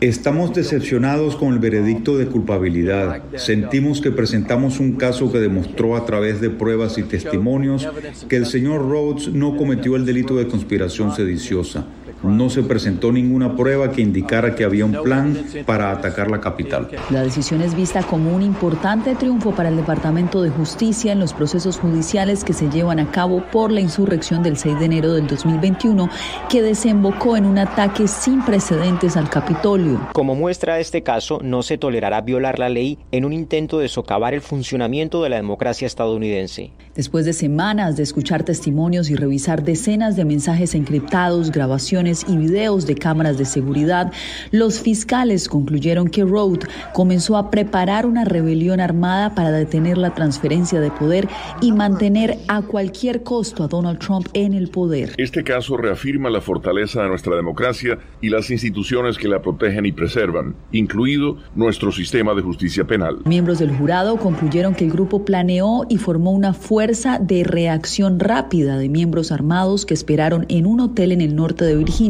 Estamos 0.01 0.53
decepcionados 0.53 1.37
con 1.37 1.53
el 1.53 1.61
veredicto 1.61 2.19
de 2.19 2.27
culpabilidad. 2.27 3.23
Sentimos 3.37 4.01
que 4.01 4.11
presentamos 4.11 4.81
un 4.81 4.97
caso 4.97 5.31
que 5.31 5.39
demostró 5.39 5.97
a 5.97 6.05
través 6.05 6.41
de 6.41 6.51
pruebas 6.51 6.99
y 6.99 7.05
testimonios 7.05 7.89
que 8.29 8.37
el 8.37 8.47
señor 8.47 8.89
Rhodes 8.89 9.29
no 9.29 9.57
cometió 9.57 9.95
el 9.95 10.05
delito 10.05 10.35
de 10.35 10.49
conspiración 10.49 11.15
sediciosa. 11.15 11.87
No 12.25 12.51
se 12.51 12.63
presentó 12.63 13.13
ninguna 13.13 13.57
prueba 13.57 13.91
que 13.91 14.03
indicara 14.03 14.55
que 14.55 14.65
había 14.65 14.85
un 14.85 15.03
plan 15.03 15.37
para 15.67 15.91
atacar 15.91 16.31
la 16.31 16.41
capital. 16.41 16.89
La 17.11 17.23
decisión 17.23 17.61
es 17.61 17.75
vista 17.75 18.03
como 18.03 18.35
un 18.35 18.43
importante 18.43 19.15
triunfo 19.15 19.53
para 19.53 19.69
el 19.69 19.77
Departamento 19.77 20.43
de 20.43 20.51
Justicia 20.51 21.13
en 21.13 21.21
los 21.21 21.33
procesos 21.33 21.79
judiciales 21.79 22.45
que 22.45 22.53
se 22.53 22.69
llevan 22.71 22.99
a 22.99 23.11
cabo 23.11 23.45
por 23.53 23.71
la 23.71 23.81
insurrección 23.81 24.43
del 24.43 24.57
6 24.57 24.79
de 24.79 24.85
enero 24.85 25.13
del 25.13 25.27
2021 25.27 26.09
que 26.49 26.63
desembocó 26.63 27.37
en 27.37 27.47
un 27.47 27.59
ataque 27.59 28.09
sin 28.09 28.43
precedentes 28.43 29.17
al 29.17 29.29
Capitolio. 29.29 30.09
Como 30.13 30.35
muestra 30.35 30.81
este 30.81 31.03
caso, 31.03 31.41
no 31.43 31.63
se 31.63 31.79
tolerará 31.79 32.21
violar 32.21 32.59
la 32.59 32.69
ley 32.69 32.99
en 33.13 33.25
un 33.25 33.33
intento 33.33 33.79
de 33.79 33.89
socavar 33.89 34.35
el 34.35 34.41
funcionamiento 34.41 35.23
de 35.23 35.31
la 35.31 35.37
democracia 35.37 35.87
estadounidense. 35.87 36.73
Después 36.95 37.25
de 37.25 37.33
semanas 37.33 37.97
de 37.97 38.05
escuchar 38.05 38.45
testimonios 38.45 39.11
y 39.11 39.17
revisar 39.17 39.65
decenas 39.65 40.15
de 40.17 40.25
mensajes 40.25 40.75
encriptados, 40.75 41.51
grabaciones 41.51 42.14
y 42.29 42.37
videos 42.37 42.87
de 42.87 42.95
cámaras 42.95 43.39
de 43.39 43.45
seguridad, 43.45 44.13
los 44.51 44.81
fiscales 44.81 45.49
concluyeron 45.49 46.09
que 46.09 46.25
Road 46.25 46.61
comenzó 46.93 47.37
a 47.37 47.51
preparar 47.51 48.07
una 48.07 48.25
rebelión 48.25 48.81
armada 48.81 49.35
para 49.35 49.51
detener 49.51 49.99
la 49.99 50.15
transferencia 50.15 50.81
de 50.81 50.91
poder 50.91 51.29
y 51.61 51.73
mantener 51.73 52.39
a 52.49 52.63
cualquier 52.63 53.23
costo 53.23 53.65
a 53.65 53.69
Donald 53.69 53.99
Trump 53.99 54.29
en 54.35 54.55
el 54.55 54.69
poder. 54.69 55.15
Este 55.17 55.43
caso 55.43 55.77
reafirma 55.77 56.31
la 56.31 56.41
fortaleza 56.41 57.03
de 57.03 57.09
nuestra 57.09 57.37
democracia 57.37 57.99
y 58.21 58.29
las 58.29 58.51
instituciones 58.51 59.19
que 59.19 59.29
la 59.29 59.43
protegen 59.43 59.87
y 59.87 59.93
preservan, 59.93 60.55
incluido 60.73 61.39
nuestro 61.55 61.91
sistema 61.91 62.35
de 62.35 62.43
justicia 62.43 62.85
penal. 62.85 63.19
Miembros 63.25 63.59
del 63.59 63.77
jurado 63.77 64.17
concluyeron 64.17 64.75
que 64.75 64.85
el 64.85 64.93
grupo 64.93 65.25
planeó 65.25 65.87
y 65.89 65.99
formó 65.99 66.31
una 66.33 66.53
fuerza 66.53 67.19
de 67.19 67.45
reacción 67.45 68.21
rápida 68.21 68.77
de 68.79 68.89
miembros 68.89 69.33
armados 69.33 69.87
que 69.87 69.95
esperaron 69.95 70.47
en 70.49 70.67
un 70.67 70.81
hotel 70.81 71.13
en 71.13 71.21
el 71.21 71.35
norte 71.35 71.65
de 71.65 71.77
Virginia 71.77 72.04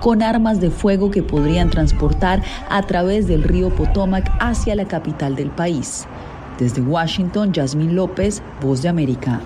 con 0.00 0.22
armas 0.22 0.60
de 0.60 0.70
fuego 0.70 1.10
que 1.10 1.22
podrían 1.22 1.70
transportar 1.70 2.42
a 2.68 2.82
través 2.82 3.26
del 3.26 3.42
río 3.42 3.70
Potomac 3.70 4.30
hacia 4.40 4.74
la 4.74 4.86
capital 4.86 5.34
del 5.34 5.50
país. 5.50 6.06
Desde 6.58 6.80
Washington, 6.80 7.52
Yasmín 7.52 7.96
López, 7.96 8.42
Voz 8.60 8.82
de 8.82 8.88
América. 8.88 9.40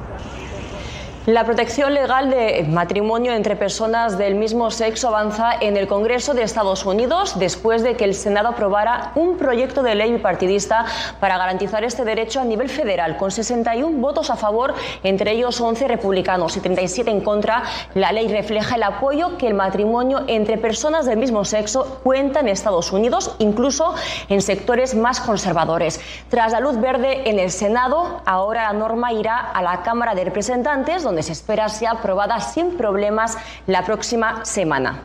La 1.29 1.45
protección 1.45 1.93
legal 1.93 2.31
de 2.31 2.65
matrimonio 2.71 3.35
entre 3.35 3.55
personas 3.55 4.17
del 4.17 4.35
mismo 4.35 4.71
sexo 4.71 5.09
avanza 5.09 5.51
en 5.61 5.77
el 5.77 5.87
Congreso 5.87 6.33
de 6.33 6.43
Estados 6.43 6.87
Unidos 6.87 7.39
después 7.39 7.83
de 7.83 7.97
que 7.97 8.05
el 8.05 8.15
Senado 8.15 8.49
aprobara 8.49 9.13
un 9.15 9.37
proyecto 9.37 9.83
de 9.83 9.95
ley 9.95 10.11
bipartidista 10.11 10.87
para 11.21 11.37
garantizar 11.37 11.85
este 11.85 12.07
derecho 12.07 12.41
a 12.41 12.45
nivel 12.45 12.71
federal, 12.71 13.19
con 13.19 13.31
61 13.31 13.99
votos 13.99 14.31
a 14.31 14.37
favor, 14.37 14.73
entre 15.03 15.33
ellos 15.33 15.61
11 15.61 15.87
republicanos 15.89 16.57
y 16.57 16.61
37 16.61 17.11
en 17.11 17.21
contra. 17.21 17.63
La 17.93 18.11
ley 18.11 18.29
refleja 18.29 18.77
el 18.77 18.83
apoyo 18.83 19.37
que 19.37 19.49
el 19.49 19.55
matrimonio 19.55 20.25
entre 20.29 20.57
personas 20.57 21.05
del 21.05 21.19
mismo 21.19 21.45
sexo 21.45 22.01
cuenta 22.05 22.41
en 22.41 22.49
Estados 22.49 22.91
Unidos, 22.91 23.37
incluso 23.39 23.95
en 24.31 24.41
sectores 24.41 24.95
más 24.95 25.21
conservadores. 25.21 26.01
Tras 26.31 26.53
la 26.53 26.61
luz 26.61 26.81
verde 26.81 27.29
en 27.29 27.39
el 27.39 27.51
Senado, 27.51 28.23
ahora 28.25 28.63
la 28.63 28.73
norma 28.73 29.13
irá 29.13 29.37
a 29.37 29.61
la 29.61 29.83
Cámara 29.83 30.15
de 30.15 30.25
Representantes, 30.25 31.03
donde 31.03 31.18
se 31.23 31.33
espera 31.33 31.69
sea 31.69 31.93
aprobada 31.93 32.41
sin 32.41 32.77
problemas 32.77 33.37
la 33.67 33.85
próxima 33.85 34.45
semana. 34.45 35.05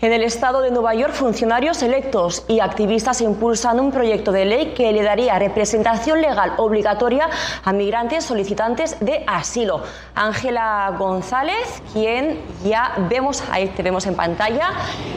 En 0.00 0.12
el 0.12 0.22
estado 0.22 0.60
de 0.60 0.70
Nueva 0.70 0.94
York, 0.94 1.12
funcionarios 1.12 1.82
electos 1.82 2.44
y 2.48 2.60
activistas 2.60 3.20
impulsan 3.20 3.80
un 3.80 3.90
proyecto 3.90 4.32
de 4.32 4.44
ley 4.44 4.74
que 4.76 4.92
le 4.92 5.02
daría 5.02 5.38
representación 5.38 6.20
legal 6.20 6.52
obligatoria 6.56 7.28
a 7.64 7.72
migrantes 7.72 8.24
solicitantes 8.24 8.98
de 9.00 9.24
asilo. 9.26 9.82
Ángela 10.14 10.94
González, 10.98 11.82
quien 11.92 12.40
ya 12.64 12.94
vemos, 13.08 13.42
ahí 13.50 13.68
te 13.68 13.82
vemos 13.82 14.06
en 14.06 14.14
pantalla, 14.14 14.70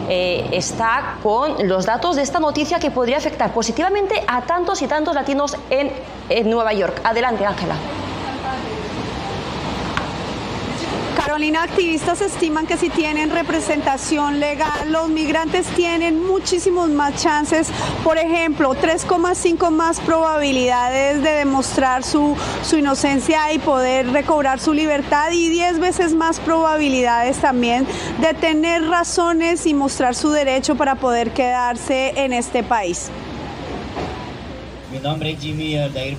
eh, 0.09 0.47
está 0.51 1.17
con 1.23 1.67
los 1.67 1.85
datos 1.85 2.15
de 2.15 2.21
esta 2.21 2.39
noticia 2.39 2.79
que 2.79 2.91
podría 2.91 3.17
afectar 3.17 3.51
positivamente 3.51 4.23
a 4.27 4.41
tantos 4.41 4.81
y 4.81 4.87
tantos 4.87 5.15
latinos 5.15 5.55
en, 5.69 5.91
en 6.29 6.49
Nueva 6.49 6.73
York. 6.73 7.01
Adelante, 7.03 7.45
Ángela. 7.45 7.75
Carolina, 11.27 11.63
activistas 11.63 12.21
estiman 12.21 12.65
que 12.65 12.77
si 12.77 12.89
tienen 12.89 13.31
representación 13.31 14.39
legal, 14.39 14.93
los 14.93 15.09
migrantes 15.09 15.67
tienen 15.75 16.25
muchísimos 16.25 16.89
más 16.89 17.21
chances, 17.21 17.67
por 18.05 18.17
ejemplo, 18.17 18.73
3,5 18.73 19.69
más 19.69 19.99
probabilidades 19.99 21.21
de 21.21 21.31
demostrar 21.31 22.05
su, 22.05 22.33
su 22.63 22.77
inocencia 22.77 23.51
y 23.51 23.59
poder 23.59 24.09
recobrar 24.13 24.61
su 24.61 24.73
libertad 24.73 25.31
y 25.33 25.49
10 25.49 25.79
veces 25.79 26.13
más 26.13 26.39
probabilidades 26.39 27.39
también 27.39 27.85
de 28.21 28.33
tener 28.33 28.87
razones 28.87 29.65
y 29.65 29.73
mostrar 29.73 30.15
su 30.15 30.29
derecho 30.29 30.77
para 30.77 30.95
poder 30.95 31.31
quedarse 31.31 32.13
en 32.15 32.31
este 32.31 32.63
país. 32.63 33.11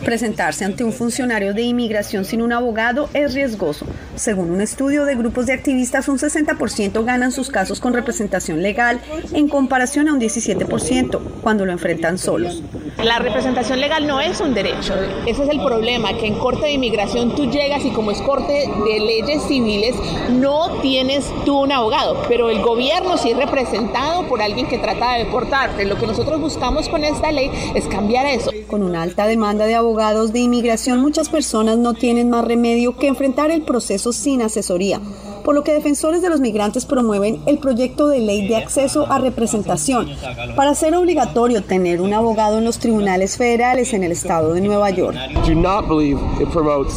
Presentarse 0.04 0.64
ante 0.64 0.84
un 0.84 0.92
funcionario 0.92 1.54
de 1.54 1.62
inmigración 1.62 2.24
sin 2.24 2.42
un 2.42 2.52
abogado 2.52 3.08
es 3.14 3.34
riesgoso. 3.34 3.86
Según 4.16 4.50
un 4.50 4.60
estudio 4.60 5.04
de 5.04 5.14
grupos 5.14 5.46
de 5.46 5.52
activistas, 5.52 6.08
un 6.08 6.18
60% 6.18 7.04
ganan 7.04 7.32
sus 7.32 7.50
casos 7.50 7.80
con 7.80 7.94
representación 7.94 8.62
legal 8.62 9.00
en 9.32 9.48
comparación 9.48 10.08
a 10.08 10.12
un 10.12 10.20
17% 10.20 11.20
cuando 11.42 11.66
lo 11.66 11.72
enfrentan 11.72 12.18
solos. 12.18 12.62
La 13.04 13.20
representación 13.20 13.80
legal 13.80 14.08
no 14.08 14.20
es 14.20 14.40
un 14.40 14.54
derecho. 14.54 14.92
Ese 15.24 15.44
es 15.44 15.48
el 15.48 15.62
problema, 15.62 16.14
que 16.14 16.26
en 16.26 16.34
corte 16.34 16.66
de 16.66 16.72
inmigración 16.72 17.32
tú 17.36 17.48
llegas 17.48 17.84
y 17.84 17.90
como 17.90 18.10
es 18.10 18.20
corte 18.20 18.68
de 18.84 18.98
leyes 18.98 19.44
civiles 19.44 19.94
no 20.30 20.80
tienes 20.82 21.32
tú 21.44 21.60
un 21.60 21.70
abogado, 21.70 22.20
pero 22.28 22.50
el 22.50 22.60
gobierno 22.60 23.16
sí 23.16 23.30
es 23.30 23.36
representado 23.36 24.26
por 24.26 24.42
alguien 24.42 24.66
que 24.66 24.78
trata 24.78 25.12
de 25.12 25.26
deportarte. 25.26 25.84
Lo 25.84 25.96
que 25.96 26.08
nosotros 26.08 26.40
buscamos 26.40 26.88
con 26.88 27.04
esta 27.04 27.30
ley 27.30 27.52
es 27.76 27.86
cambiar 27.86 28.26
eso. 28.26 28.50
Con 28.66 28.82
una 28.82 29.02
alta 29.02 29.28
demanda 29.28 29.66
de 29.66 29.76
abogados 29.76 30.32
de 30.32 30.40
inmigración, 30.40 31.00
muchas 31.00 31.28
personas 31.28 31.78
no 31.78 31.94
tienen 31.94 32.30
más 32.30 32.44
remedio 32.44 32.96
que 32.96 33.06
enfrentar 33.06 33.52
el 33.52 33.62
proceso 33.62 34.12
sin 34.12 34.42
asesoría 34.42 35.00
por 35.48 35.54
lo 35.54 35.64
que 35.64 35.72
defensores 35.72 36.20
de 36.20 36.28
los 36.28 36.40
migrantes 36.40 36.84
promueven 36.84 37.40
el 37.46 37.56
proyecto 37.56 38.06
de 38.08 38.18
ley 38.18 38.46
de 38.48 38.56
acceso 38.56 39.10
a 39.10 39.18
representación 39.18 40.06
para 40.54 40.72
hacer 40.72 40.94
obligatorio 40.94 41.62
tener 41.62 42.02
un 42.02 42.12
abogado 42.12 42.58
en 42.58 42.66
los 42.66 42.78
tribunales 42.78 43.38
federales 43.38 43.94
en 43.94 44.04
el 44.04 44.12
estado 44.12 44.52
de 44.52 44.60
Nueva 44.60 44.90
York. 44.90 45.16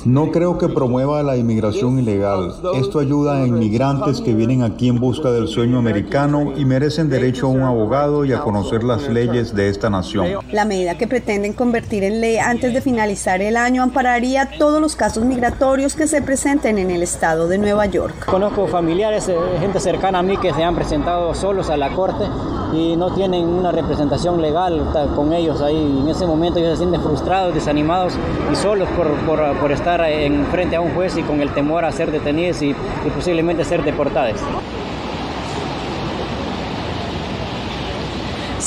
No 0.03 0.31
creo 0.31 0.57
que 0.57 0.67
promueva 0.67 1.23
la 1.23 1.37
inmigración 1.37 1.99
ilegal. 1.99 2.53
Esto 2.75 2.99
ayuda 2.99 3.37
a 3.37 3.47
inmigrantes 3.47 4.19
que 4.19 4.33
vienen 4.33 4.63
aquí 4.63 4.89
en 4.89 4.99
busca 4.99 5.31
del 5.31 5.47
sueño 5.47 5.77
americano 5.77 6.51
y 6.57 6.65
merecen 6.65 7.07
derecho 7.07 7.45
a 7.45 7.51
un 7.51 7.61
abogado 7.61 8.25
y 8.25 8.33
a 8.33 8.41
conocer 8.41 8.83
las 8.83 9.07
leyes 9.07 9.55
de 9.55 9.69
esta 9.69 9.89
nación. 9.89 10.27
La 10.51 10.65
medida 10.65 10.97
que 10.97 11.07
pretenden 11.07 11.53
convertir 11.53 12.03
en 12.03 12.19
ley 12.19 12.35
antes 12.35 12.73
de 12.73 12.81
finalizar 12.81 13.41
el 13.41 13.55
año 13.55 13.81
ampararía 13.81 14.49
todos 14.59 14.81
los 14.81 14.97
casos 14.97 15.23
migratorios 15.23 15.95
que 15.95 16.05
se 16.05 16.21
presenten 16.21 16.77
en 16.79 16.91
el 16.91 17.01
estado 17.01 17.47
de 17.47 17.57
Nueva 17.57 17.85
York. 17.85 18.25
Conozco 18.41 18.65
familiares, 18.65 19.29
eh, 19.29 19.37
gente 19.59 19.79
cercana 19.79 20.17
a 20.17 20.23
mí 20.23 20.35
que 20.35 20.51
se 20.51 20.63
han 20.63 20.73
presentado 20.73 21.31
solos 21.35 21.69
a 21.69 21.77
la 21.77 21.91
corte 21.91 22.25
y 22.73 22.95
no 22.95 23.13
tienen 23.13 23.47
una 23.47 23.71
representación 23.71 24.41
legal 24.41 24.83
con 25.15 25.31
ellos 25.31 25.61
ahí. 25.61 25.99
En 26.01 26.09
ese 26.09 26.25
momento 26.25 26.57
ellos 26.57 26.71
se 26.71 26.77
sienten 26.77 27.03
frustrados, 27.03 27.53
desanimados 27.53 28.17
y 28.51 28.55
solos 28.55 28.89
por, 28.97 29.11
por, 29.59 29.71
estar 29.71 30.01
en 30.09 30.43
frente 30.47 30.75
a 30.75 30.81
un 30.81 30.91
juez 30.95 31.15
y 31.17 31.21
con 31.21 31.39
el 31.39 31.53
temor 31.53 31.85
a 31.85 31.91
ser 31.91 32.09
detenidos 32.09 32.63
y 32.63 32.73
posiblemente 33.13 33.63
ser 33.63 33.83
deportados. 33.83 34.39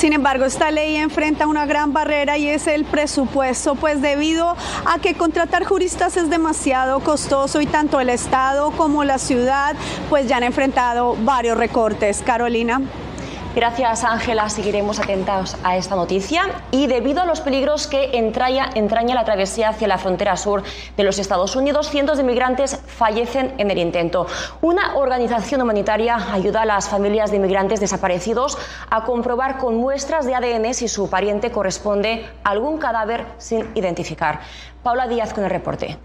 Sin 0.04 0.12
embargo, 0.12 0.44
esta 0.44 0.70
ley 0.70 0.96
enfrenta 0.96 1.46
una 1.46 1.64
gran 1.64 1.94
barrera 1.94 2.36
y 2.36 2.46
es 2.46 2.66
el 2.66 2.84
presupuesto, 2.84 3.74
pues 3.74 4.02
debido 4.02 4.54
a 4.84 4.98
que 5.00 5.14
contratar 5.14 5.64
juristas 5.64 6.18
es 6.18 6.28
demasiado 6.28 7.00
costoso 7.00 7.62
y 7.62 7.66
tanto 7.66 7.98
el 8.00 8.10
Estado 8.10 8.70
como 8.72 9.02
la 9.04 9.16
ciudad 9.16 9.74
pues 10.10 10.28
ya 10.28 10.36
han 10.36 10.42
enfrentado 10.42 11.16
varios 11.24 11.56
recortes. 11.56 12.20
Carolina. 12.22 12.82
Gracias, 13.54 14.02
Ángela. 14.02 14.48
Seguiremos 14.48 14.98
atentos 14.98 15.56
a 15.62 15.76
esta 15.76 15.94
noticia. 15.94 16.42
Y 16.72 16.88
debido 16.88 17.22
a 17.22 17.24
los 17.24 17.40
peligros 17.40 17.86
que 17.86 18.18
entraña, 18.18 18.70
entraña, 18.74 19.14
la 19.14 19.24
travesía 19.24 19.68
hacia 19.68 19.86
la 19.86 19.96
frontera 19.96 20.36
sur 20.36 20.64
de 20.96 21.04
los 21.04 21.20
Estados 21.20 21.54
Unidos, 21.54 21.88
cientos 21.88 22.16
de 22.16 22.24
migrantes 22.24 22.80
fallecen 22.86 23.54
en 23.58 23.70
el 23.70 23.78
intento. 23.78 24.26
Una 24.60 24.96
organización 24.96 25.62
humanitaria 25.62 26.16
ayuda 26.32 26.62
a 26.62 26.66
las 26.66 26.88
familias 26.88 27.30
de 27.30 27.36
inmigrantes 27.36 27.78
desaparecidos 27.78 28.58
a 28.90 29.04
comprobar 29.04 29.58
con 29.58 29.76
muestras 29.76 30.26
de 30.26 30.34
ADN 30.34 30.74
si 30.74 30.88
su 30.88 31.08
pariente 31.08 31.52
corresponde 31.52 32.26
a 32.42 32.50
algún 32.50 32.78
cadáver 32.78 33.24
sin 33.38 33.70
identificar. 33.76 34.40
Paula 34.82 35.06
Díaz 35.06 35.32
con 35.32 35.44
el 35.44 35.50
reporte. 35.50 35.96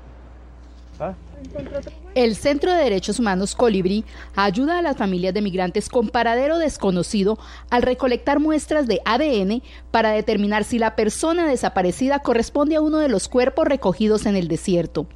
El 2.16 2.36
Centro 2.36 2.74
de 2.74 2.84
Derechos 2.84 3.20
Humanos 3.20 3.56
Colibrí 3.56 4.04
ayuda 4.36 4.80
a 4.80 4.82
las 4.82 4.98
familias 4.98 5.34
de 5.34 5.42
migrantes 5.42 5.90
con 5.90 6.10
paradero 6.10 6.58
desconocido 6.58 7.38
al 7.70 7.82
recolectar 7.82 8.40
muestras 8.40 8.88
de 8.88 9.02
ADN 9.06 9.62
para 9.92 10.12
determinar 10.12 10.64
si 10.64 10.80
la 10.80 10.96
persona 10.96 11.48
desaparecida 11.48 12.20
corresponde 12.20 12.76
a 12.76 12.82
uno 12.82 12.98
de 12.98 13.10
los 13.10 13.28
cuerpos 13.28 13.68
recogidos 13.68 14.26
en 14.26 14.36
el 14.36 14.48
desierto. 14.48 15.08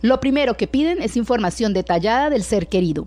Lo 0.00 0.20
primero 0.20 0.56
que 0.56 0.66
piden 0.66 1.02
es 1.02 1.16
información 1.16 1.72
detallada 1.74 2.30
del 2.30 2.44
ser 2.44 2.68
querido. 2.68 3.04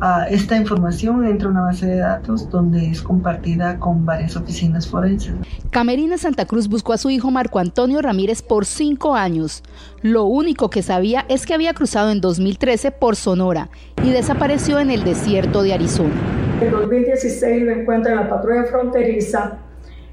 Uh, 0.00 0.24
esta 0.30 0.56
información 0.56 1.26
entra 1.26 1.48
a 1.48 1.50
una 1.50 1.62
base 1.62 1.86
de 1.86 1.96
datos 1.96 2.48
donde 2.48 2.90
es 2.90 3.02
compartida 3.02 3.78
con 3.78 4.06
varias 4.06 4.36
oficinas 4.36 4.88
forenses. 4.88 5.34
Camerina 5.70 6.16
Santa 6.16 6.46
Cruz 6.46 6.68
buscó 6.68 6.94
a 6.94 6.98
su 6.98 7.10
hijo 7.10 7.30
Marco 7.30 7.58
Antonio 7.58 8.00
Ramírez 8.00 8.42
por 8.42 8.64
cinco 8.64 9.14
años. 9.14 9.62
Lo 10.02 10.24
único 10.24 10.70
que 10.70 10.82
sabía 10.82 11.26
es 11.28 11.44
que 11.44 11.54
había 11.54 11.74
cruzado 11.74 12.10
en 12.10 12.20
2013 12.20 12.90
por 12.92 13.16
Sonora 13.16 13.68
y 14.02 14.10
desapareció 14.10 14.78
en 14.78 14.90
el 14.90 15.04
desierto 15.04 15.62
de 15.62 15.74
Arizona. 15.74 16.14
En 16.60 16.70
2016 16.70 17.62
lo 17.62 17.72
encuentra 17.72 18.12
en 18.12 18.20
la 18.20 18.30
patrulla 18.30 18.64
fronteriza. 18.64 19.58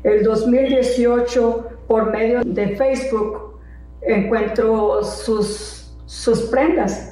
El 0.03 0.23
2018 0.23 1.67
por 1.87 2.11
medio 2.11 2.41
de 2.43 2.75
Facebook 2.75 3.59
encuentro 4.01 5.03
sus, 5.03 5.93
sus 6.05 6.41
prendas 6.43 7.06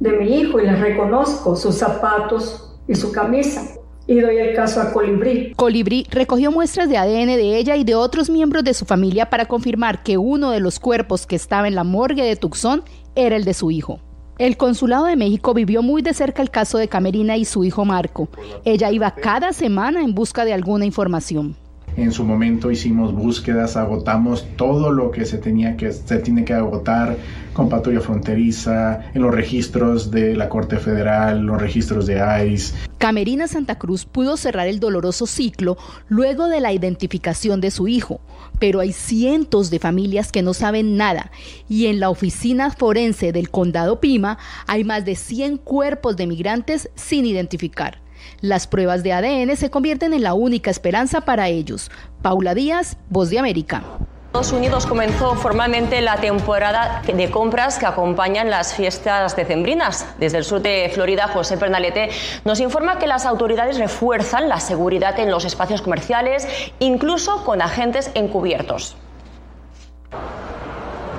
de 0.00 0.12
mi 0.12 0.40
hijo 0.40 0.60
y 0.60 0.64
le 0.64 0.76
reconozco 0.76 1.56
sus 1.56 1.76
zapatos 1.76 2.74
y 2.88 2.94
su 2.94 3.12
camisa. 3.12 3.62
Y 4.08 4.20
doy 4.20 4.36
el 4.36 4.54
caso 4.54 4.80
a 4.80 4.92
Colibrí. 4.92 5.52
Colibrí 5.56 6.06
recogió 6.10 6.52
muestras 6.52 6.88
de 6.88 6.96
ADN 6.96 7.26
de 7.26 7.56
ella 7.56 7.74
y 7.74 7.82
de 7.82 7.96
otros 7.96 8.30
miembros 8.30 8.62
de 8.62 8.72
su 8.72 8.84
familia 8.84 9.30
para 9.30 9.46
confirmar 9.46 10.04
que 10.04 10.16
uno 10.16 10.52
de 10.52 10.60
los 10.60 10.78
cuerpos 10.78 11.26
que 11.26 11.34
estaba 11.34 11.66
en 11.66 11.74
la 11.74 11.82
morgue 11.82 12.22
de 12.22 12.36
Tucson 12.36 12.84
era 13.16 13.34
el 13.34 13.44
de 13.44 13.54
su 13.54 13.72
hijo. 13.72 14.00
El 14.38 14.56
Consulado 14.56 15.06
de 15.06 15.16
México 15.16 15.54
vivió 15.54 15.82
muy 15.82 16.02
de 16.02 16.14
cerca 16.14 16.42
el 16.42 16.50
caso 16.50 16.78
de 16.78 16.88
Camerina 16.88 17.36
y 17.36 17.44
su 17.44 17.64
hijo 17.64 17.84
Marco. 17.84 18.28
Ella 18.64 18.92
iba 18.92 19.10
cada 19.10 19.52
semana 19.52 20.02
en 20.02 20.14
busca 20.14 20.44
de 20.44 20.52
alguna 20.52 20.84
información. 20.84 21.56
En 21.96 22.12
su 22.12 22.24
momento 22.24 22.70
hicimos 22.70 23.14
búsquedas, 23.14 23.76
agotamos 23.76 24.46
todo 24.56 24.92
lo 24.92 25.10
que 25.10 25.24
se 25.24 25.38
tenía 25.38 25.78
que 25.78 25.92
se 25.92 26.18
tiene 26.18 26.44
que 26.44 26.52
agotar 26.52 27.16
con 27.54 27.70
patrulla 27.70 28.00
fronteriza, 28.00 29.00
en 29.14 29.22
los 29.22 29.34
registros 29.34 30.10
de 30.10 30.36
la 30.36 30.50
Corte 30.50 30.76
Federal, 30.76 31.40
los 31.40 31.58
registros 31.58 32.06
de 32.06 32.22
ICE. 32.52 32.74
Camerina 32.98 33.48
Santa 33.48 33.78
Cruz 33.78 34.04
pudo 34.04 34.36
cerrar 34.36 34.68
el 34.68 34.78
doloroso 34.78 35.26
ciclo 35.26 35.78
luego 36.08 36.48
de 36.48 36.60
la 36.60 36.74
identificación 36.74 37.62
de 37.62 37.70
su 37.70 37.88
hijo, 37.88 38.20
pero 38.58 38.80
hay 38.80 38.92
cientos 38.92 39.70
de 39.70 39.78
familias 39.78 40.32
que 40.32 40.42
no 40.42 40.52
saben 40.52 40.98
nada 40.98 41.30
y 41.66 41.86
en 41.86 41.98
la 41.98 42.10
oficina 42.10 42.70
forense 42.70 43.32
del 43.32 43.50
condado 43.50 44.00
Pima 44.00 44.36
hay 44.66 44.84
más 44.84 45.06
de 45.06 45.14
100 45.14 45.56
cuerpos 45.56 46.16
de 46.16 46.26
migrantes 46.26 46.90
sin 46.94 47.24
identificar. 47.24 48.05
Las 48.40 48.66
pruebas 48.66 49.02
de 49.02 49.12
ADN 49.12 49.56
se 49.56 49.70
convierten 49.70 50.12
en 50.12 50.22
la 50.22 50.34
única 50.34 50.70
esperanza 50.70 51.22
para 51.22 51.48
ellos. 51.48 51.90
Paula 52.22 52.54
Díaz, 52.54 52.96
Voz 53.08 53.30
de 53.30 53.38
América. 53.38 53.82
Estados 54.26 54.52
Unidos 54.52 54.84
comenzó 54.84 55.34
formalmente 55.34 56.02
la 56.02 56.16
temporada 56.16 57.00
de 57.06 57.30
compras 57.30 57.78
que 57.78 57.86
acompañan 57.86 58.50
las 58.50 58.74
fiestas 58.74 59.34
decembrinas. 59.34 60.06
Desde 60.18 60.36
el 60.36 60.44
sur 60.44 60.60
de 60.60 60.90
Florida, 60.92 61.28
José 61.28 61.56
Pernalete 61.56 62.10
nos 62.44 62.60
informa 62.60 62.98
que 62.98 63.06
las 63.06 63.24
autoridades 63.24 63.78
refuerzan 63.78 64.50
la 64.50 64.60
seguridad 64.60 65.18
en 65.20 65.30
los 65.30 65.46
espacios 65.46 65.80
comerciales, 65.80 66.46
incluso 66.80 67.44
con 67.46 67.62
agentes 67.62 68.10
encubiertos. 68.14 68.96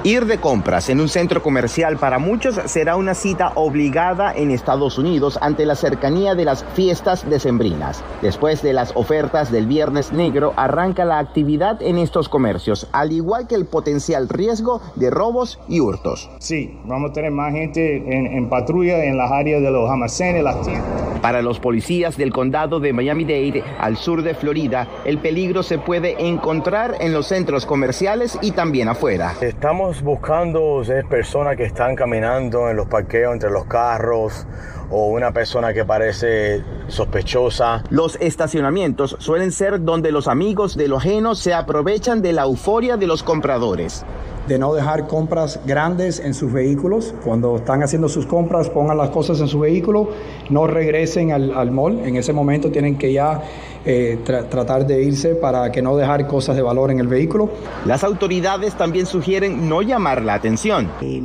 Ir 0.07 0.25
de 0.25 0.37
compras 0.37 0.87
en 0.87 1.01
un 1.01 1.09
centro 1.09 1.43
comercial 1.43 1.97
para 1.97 2.17
muchos 2.17 2.55
será 2.67 2.95
una 2.95 3.13
cita 3.13 3.51
obligada 3.55 4.31
en 4.33 4.51
Estados 4.51 4.97
Unidos 4.97 5.37
ante 5.41 5.65
la 5.65 5.75
cercanía 5.75 6.33
de 6.33 6.45
las 6.45 6.63
fiestas 6.63 7.29
decembrinas. 7.29 8.01
Después 8.21 8.61
de 8.61 8.71
las 8.71 8.95
ofertas 8.95 9.51
del 9.51 9.67
Viernes 9.67 10.13
Negro, 10.13 10.53
arranca 10.55 11.03
la 11.03 11.19
actividad 11.19 11.81
en 11.81 11.97
estos 11.97 12.29
comercios, 12.29 12.87
al 12.93 13.11
igual 13.11 13.47
que 13.49 13.55
el 13.55 13.65
potencial 13.65 14.29
riesgo 14.29 14.81
de 14.95 15.09
robos 15.09 15.59
y 15.67 15.81
hurtos. 15.81 16.29
Sí, 16.39 16.79
vamos 16.85 17.09
a 17.09 17.13
tener 17.13 17.31
más 17.31 17.51
gente 17.51 17.97
en, 17.97 18.27
en 18.27 18.47
patrulla 18.47 19.03
en 19.03 19.17
las 19.17 19.29
áreas 19.29 19.61
de 19.61 19.71
los 19.71 19.89
almacenes, 19.89 20.41
las 20.41 20.61
tiendas. 20.61 21.19
Para 21.21 21.41
los 21.41 21.59
policías 21.59 22.15
del 22.15 22.31
condado 22.31 22.79
de 22.79 22.93
Miami-Dade, 22.93 23.61
al 23.77 23.97
sur 23.97 24.21
de 24.21 24.35
Florida, 24.35 24.87
el 25.03 25.17
peligro 25.17 25.63
se 25.63 25.79
puede 25.79 26.15
encontrar 26.25 26.95
en 27.01 27.11
los 27.11 27.27
centros 27.27 27.65
comerciales 27.65 28.39
y 28.41 28.51
también 28.51 28.87
afuera. 28.87 29.33
Estamos 29.41 29.96
buscando 30.01 30.81
personas 31.09 31.55
que 31.55 31.63
están 31.63 31.95
caminando 31.95 32.69
en 32.69 32.77
los 32.77 32.87
parqueos 32.87 33.33
entre 33.33 33.49
los 33.49 33.65
carros 33.65 34.45
o 34.89 35.07
una 35.07 35.31
persona 35.31 35.73
que 35.73 35.85
parece 35.85 36.63
sospechosa. 36.87 37.83
Los 37.89 38.15
estacionamientos 38.21 39.15
suelen 39.19 39.51
ser 39.51 39.83
donde 39.83 40.11
los 40.11 40.27
amigos 40.27 40.77
de 40.77 40.87
lo 40.87 40.97
ajeno 40.97 41.35
se 41.35 41.53
aprovechan 41.53 42.21
de 42.21 42.33
la 42.33 42.43
euforia 42.43 42.97
de 42.97 43.07
los 43.07 43.23
compradores 43.23 44.05
de 44.47 44.59
no 44.59 44.73
dejar 44.73 45.07
compras 45.07 45.59
grandes 45.65 46.19
en 46.19 46.33
sus 46.33 46.51
vehículos. 46.51 47.13
Cuando 47.23 47.57
están 47.57 47.83
haciendo 47.83 48.09
sus 48.09 48.25
compras, 48.25 48.69
pongan 48.69 48.97
las 48.97 49.09
cosas 49.09 49.39
en 49.39 49.47
su 49.47 49.59
vehículo, 49.59 50.09
no 50.49 50.67
regresen 50.67 51.31
al, 51.31 51.53
al 51.53 51.71
mall. 51.71 51.99
En 51.99 52.15
ese 52.15 52.33
momento 52.33 52.71
tienen 52.71 52.97
que 52.97 53.13
ya 53.13 53.41
eh, 53.85 54.19
tra 54.23 54.49
tratar 54.49 54.85
de 54.85 55.01
irse 55.01 55.35
para 55.35 55.71
que 55.71 55.81
no 55.81 55.95
dejar 55.95 56.27
cosas 56.27 56.55
de 56.55 56.61
valor 56.61 56.91
en 56.91 56.99
el 56.99 57.07
vehículo. 57.07 57.49
Las 57.85 58.03
autoridades 58.03 58.75
también 58.75 59.05
sugieren 59.05 59.69
no 59.69 59.81
llamar 59.81 60.23
la 60.23 60.33
atención. 60.33 60.89
Eh, 61.01 61.21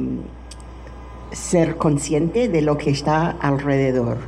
ser 1.32 1.76
consciente 1.76 2.48
de 2.48 2.62
lo 2.62 2.76
que 2.76 2.90
está 2.90 3.30
alrededor 3.30 4.18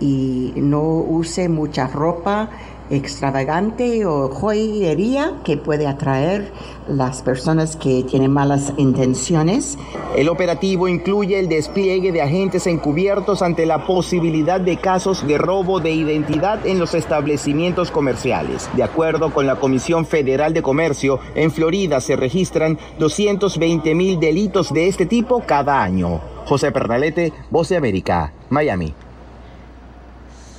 y 0.00 0.52
no 0.56 0.82
use 0.82 1.48
mucha 1.48 1.86
ropa 1.86 2.50
extravagante 2.90 4.04
o 4.06 4.28
joyería 4.28 5.34
que 5.44 5.56
puede 5.56 5.86
atraer 5.86 6.52
las 6.88 7.22
personas 7.22 7.76
que 7.76 8.02
tienen 8.04 8.30
malas 8.30 8.72
intenciones. 8.76 9.78
El 10.16 10.28
operativo 10.28 10.88
incluye 10.88 11.38
el 11.38 11.48
despliegue 11.48 12.12
de 12.12 12.22
agentes 12.22 12.66
encubiertos 12.66 13.42
ante 13.42 13.66
la 13.66 13.86
posibilidad 13.86 14.60
de 14.60 14.76
casos 14.76 15.26
de 15.26 15.38
robo 15.38 15.80
de 15.80 15.92
identidad 15.92 16.66
en 16.66 16.78
los 16.78 16.94
establecimientos 16.94 17.90
comerciales. 17.90 18.68
De 18.74 18.82
acuerdo 18.82 19.32
con 19.32 19.46
la 19.46 19.56
Comisión 19.56 20.06
Federal 20.06 20.52
de 20.52 20.62
Comercio, 20.62 21.20
en 21.34 21.50
Florida 21.50 22.00
se 22.00 22.16
registran 22.16 22.78
220 22.98 23.94
mil 23.94 24.20
delitos 24.20 24.72
de 24.72 24.88
este 24.88 25.06
tipo 25.06 25.42
cada 25.46 25.82
año. 25.82 26.20
José 26.46 26.72
Pernalete, 26.72 27.32
Voz 27.50 27.70
de 27.70 27.76
América, 27.76 28.32
Miami. 28.50 28.94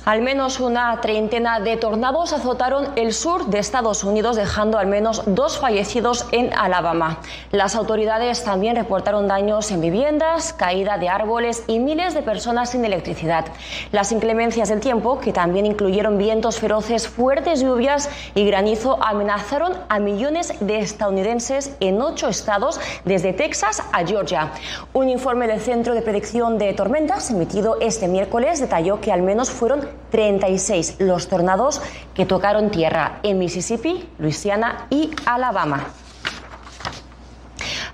Al 0.06 0.22
menos 0.22 0.60
una 0.60 1.00
treintena 1.00 1.58
de 1.58 1.76
tornados 1.76 2.32
azotaron 2.32 2.90
el 2.94 3.12
sur 3.12 3.46
de 3.46 3.58
Estados 3.58 4.04
Unidos, 4.04 4.36
dejando 4.36 4.78
al 4.78 4.86
menos 4.86 5.24
dos 5.26 5.58
fallecidos 5.58 6.28
en 6.30 6.56
Alabama. 6.56 7.18
Las 7.50 7.74
autoridades 7.74 8.44
también 8.44 8.76
reportaron 8.76 9.26
daños 9.26 9.72
en 9.72 9.80
viviendas, 9.80 10.52
caída 10.52 10.96
de 10.96 11.08
árboles 11.08 11.64
y 11.66 11.80
miles 11.80 12.14
de 12.14 12.22
personas 12.22 12.70
sin 12.70 12.84
electricidad. 12.84 13.46
Las 13.90 14.12
inclemencias 14.12 14.68
del 14.68 14.78
tiempo, 14.78 15.18
que 15.18 15.32
también 15.32 15.66
incluyeron 15.66 16.18
vientos 16.18 16.60
feroces, 16.60 17.08
fuertes 17.08 17.60
lluvias 17.60 18.08
y 18.36 18.46
granizo, 18.46 19.02
amenazaron 19.02 19.72
a 19.88 19.98
millones 19.98 20.54
de 20.60 20.78
estadounidenses 20.78 21.74
en 21.80 22.00
ocho 22.00 22.28
estados, 22.28 22.78
desde 23.04 23.32
Texas 23.32 23.82
a 23.92 24.06
Georgia. 24.06 24.52
Un 24.92 25.08
informe 25.08 25.48
del 25.48 25.60
Centro 25.60 25.94
de 25.94 26.02
Predicción 26.02 26.58
de 26.58 26.74
Tormentas, 26.74 27.28
emitido 27.32 27.78
este 27.80 28.06
miércoles, 28.06 28.60
detalló 28.60 29.00
que 29.00 29.10
al 29.10 29.22
menos 29.22 29.50
fueron 29.50 29.95
36 30.10 30.96
los 30.98 31.28
tornados 31.28 31.80
que 32.14 32.26
tocaron 32.26 32.70
tierra 32.70 33.20
en 33.22 33.38
Mississippi, 33.38 34.08
Luisiana 34.18 34.86
y 34.90 35.10
Alabama. 35.24 35.86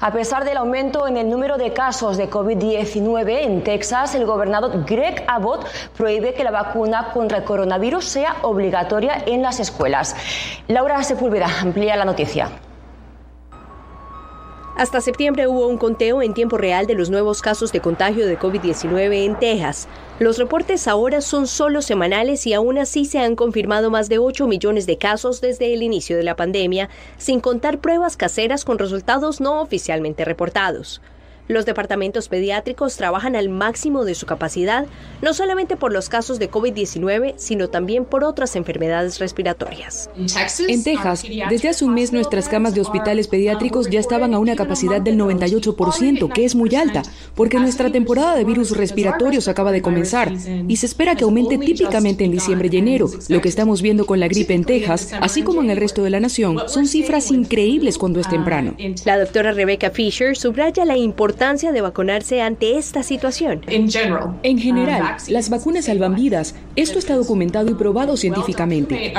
A 0.01 0.11
pesar 0.11 0.45
del 0.45 0.57
aumento 0.57 1.07
en 1.07 1.17
el 1.17 1.31
número 1.31 1.59
de 1.59 1.73
casos 1.73 2.17
de 2.17 2.29
COVID-19 2.29 3.43
en 3.43 3.63
Texas, 3.63 4.17
el 4.17 4.27
gobernador 4.27 4.85
Greg 4.85 5.25
Abbott 5.29 5.65
prohíbe 5.97 6.35
que 6.35 6.43
la 6.43 6.51
vacuna 6.51 7.13
contra 7.13 7.39
el 7.39 7.45
coronavirus 7.45 8.05
sea 8.05 8.37
obligatoria 8.43 9.23
en 9.27 9.43
las 9.43 9.61
escuelas. 9.61 10.17
Laura 10.67 11.01
Sepúlveda 11.05 11.47
amplía 11.61 11.95
la 11.95 12.05
noticia. 12.05 12.51
Hasta 14.75 15.03
septiembre 15.03 15.47
hubo 15.49 15.67
un 15.67 15.77
conteo 15.77 16.23
en 16.23 16.33
tiempo 16.33 16.57
real 16.57 16.87
de 16.87 16.95
los 16.95 17.11
nuevos 17.11 17.43
casos 17.43 17.73
de 17.73 17.81
contagio 17.81 18.27
de 18.27 18.39
COVID-19 18.39 19.27
en 19.27 19.39
Texas. 19.39 19.87
Los 20.19 20.39
reportes 20.39 20.89
ahora 20.89 21.21
son 21.21 21.47
solo 21.47 21.83
semanales 21.83 22.47
y 22.47 22.55
aún 22.55 22.79
así 22.79 23.05
se 23.05 23.19
han 23.19 23.37
confirmado 23.37 23.91
más 23.91 24.09
de 24.09 24.19
8 24.19 24.47
millones 24.47 24.87
de 24.87 24.97
casos 24.97 25.43
desde 25.43 25.75
el 25.75 25.83
inicio 25.83 26.17
de 26.17 26.23
la 26.23 26.37
pandemia, 26.37 26.89
sin 27.19 27.41
contar 27.41 27.81
pruebas 27.81 28.17
caseras 28.17 28.65
con 28.65 28.79
resultados 28.79 29.43
no 29.43 29.61
oficialmente 29.61 30.25
reportados. 30.25 31.03
Los 31.49 31.67
departamentos 31.67 32.29
pediátricos 32.29 32.97
trabajan 32.97 33.35
al 33.35 33.49
máximo 33.49 34.05
de 34.05 34.15
su 34.15 34.27
capacidad, 34.27 34.87
no 35.23 35.35
solamente 35.35 35.77
por 35.77 35.93
los 35.93 36.09
casos 36.09 36.39
de 36.39 36.49
COVID-19, 36.49 37.35
sino 37.37 37.69
también 37.69 38.05
por 38.05 38.23
otras 38.23 38.55
enfermedades 38.55 39.19
respiratorias. 39.19 40.09
En 40.69 40.85
Texas, 40.85 41.25
desde 41.51 41.69
hace 41.69 41.85
un 41.85 41.95
mes 41.95 42.13
nuestras 42.13 42.49
camas 42.49 42.75
de 42.75 42.81
hospitales 42.81 43.27
pediátricos 43.27 43.91
ya 43.91 43.99
estaban 43.99 44.35
a 44.35 44.39
una 44.39 44.55
capacidad 44.55 45.01
del 45.01 45.19
98%, 45.19 46.33
que 46.33 46.45
es 46.45 46.55
muy 46.55 46.75
alta, 46.77 47.03
porque 47.35 47.59
nuestra 47.59 47.91
temporada 47.91 48.37
de 48.37 48.45
virus 48.45 48.77
respiratorios 48.77 49.49
acaba 49.49 49.73
de 49.73 49.83
comenzar 49.83 50.33
y 50.69 50.77
se 50.77 50.87
espera 50.87 51.17
que 51.17 51.25
aumente 51.25 51.59
típicamente 51.59 52.25
en 52.25 52.31
diciembre 52.31 52.69
y 52.71 52.77
enero. 52.77 53.11
Lo 53.29 53.41
que 53.41 53.49
estamos 53.49 53.83
viendo 53.83 54.07
con 54.07 54.21
la 54.21 54.29
gripe 54.29 54.55
en 54.55 54.65
Texas, 54.65 55.13
así 55.21 55.43
como 55.43 55.61
en 55.61 55.71
el 55.71 55.77
resto 55.77 56.05
de 56.05 56.11
la 56.11 56.21
nación, 56.21 56.61
son 56.69 56.87
cifras 56.87 57.33
increíbles 57.33 57.99
cuando 57.99 58.21
es 58.21 58.29
temprano. 58.29 58.77
La 59.05 59.19
doctora 59.19 59.51
Rebecca 59.51 59.91
Fisher 59.91 60.37
subraya 60.37 60.85
la 60.85 60.97
importancia 60.97 61.42
de 61.43 61.81
vacunarse 61.81 62.41
ante 62.41 62.79
esta 62.79 63.03
situación? 63.03 63.63
En 63.67 64.59
general, 64.59 65.17
las 65.27 65.51
vacunas 65.51 65.87
salvan 65.87 66.15
vidas. 66.15 66.55
Esto 66.77 67.01
está 67.01 67.17
documentado 67.17 67.69
y 67.69 67.75
probado 67.75 68.17
científicamente. 68.17 69.13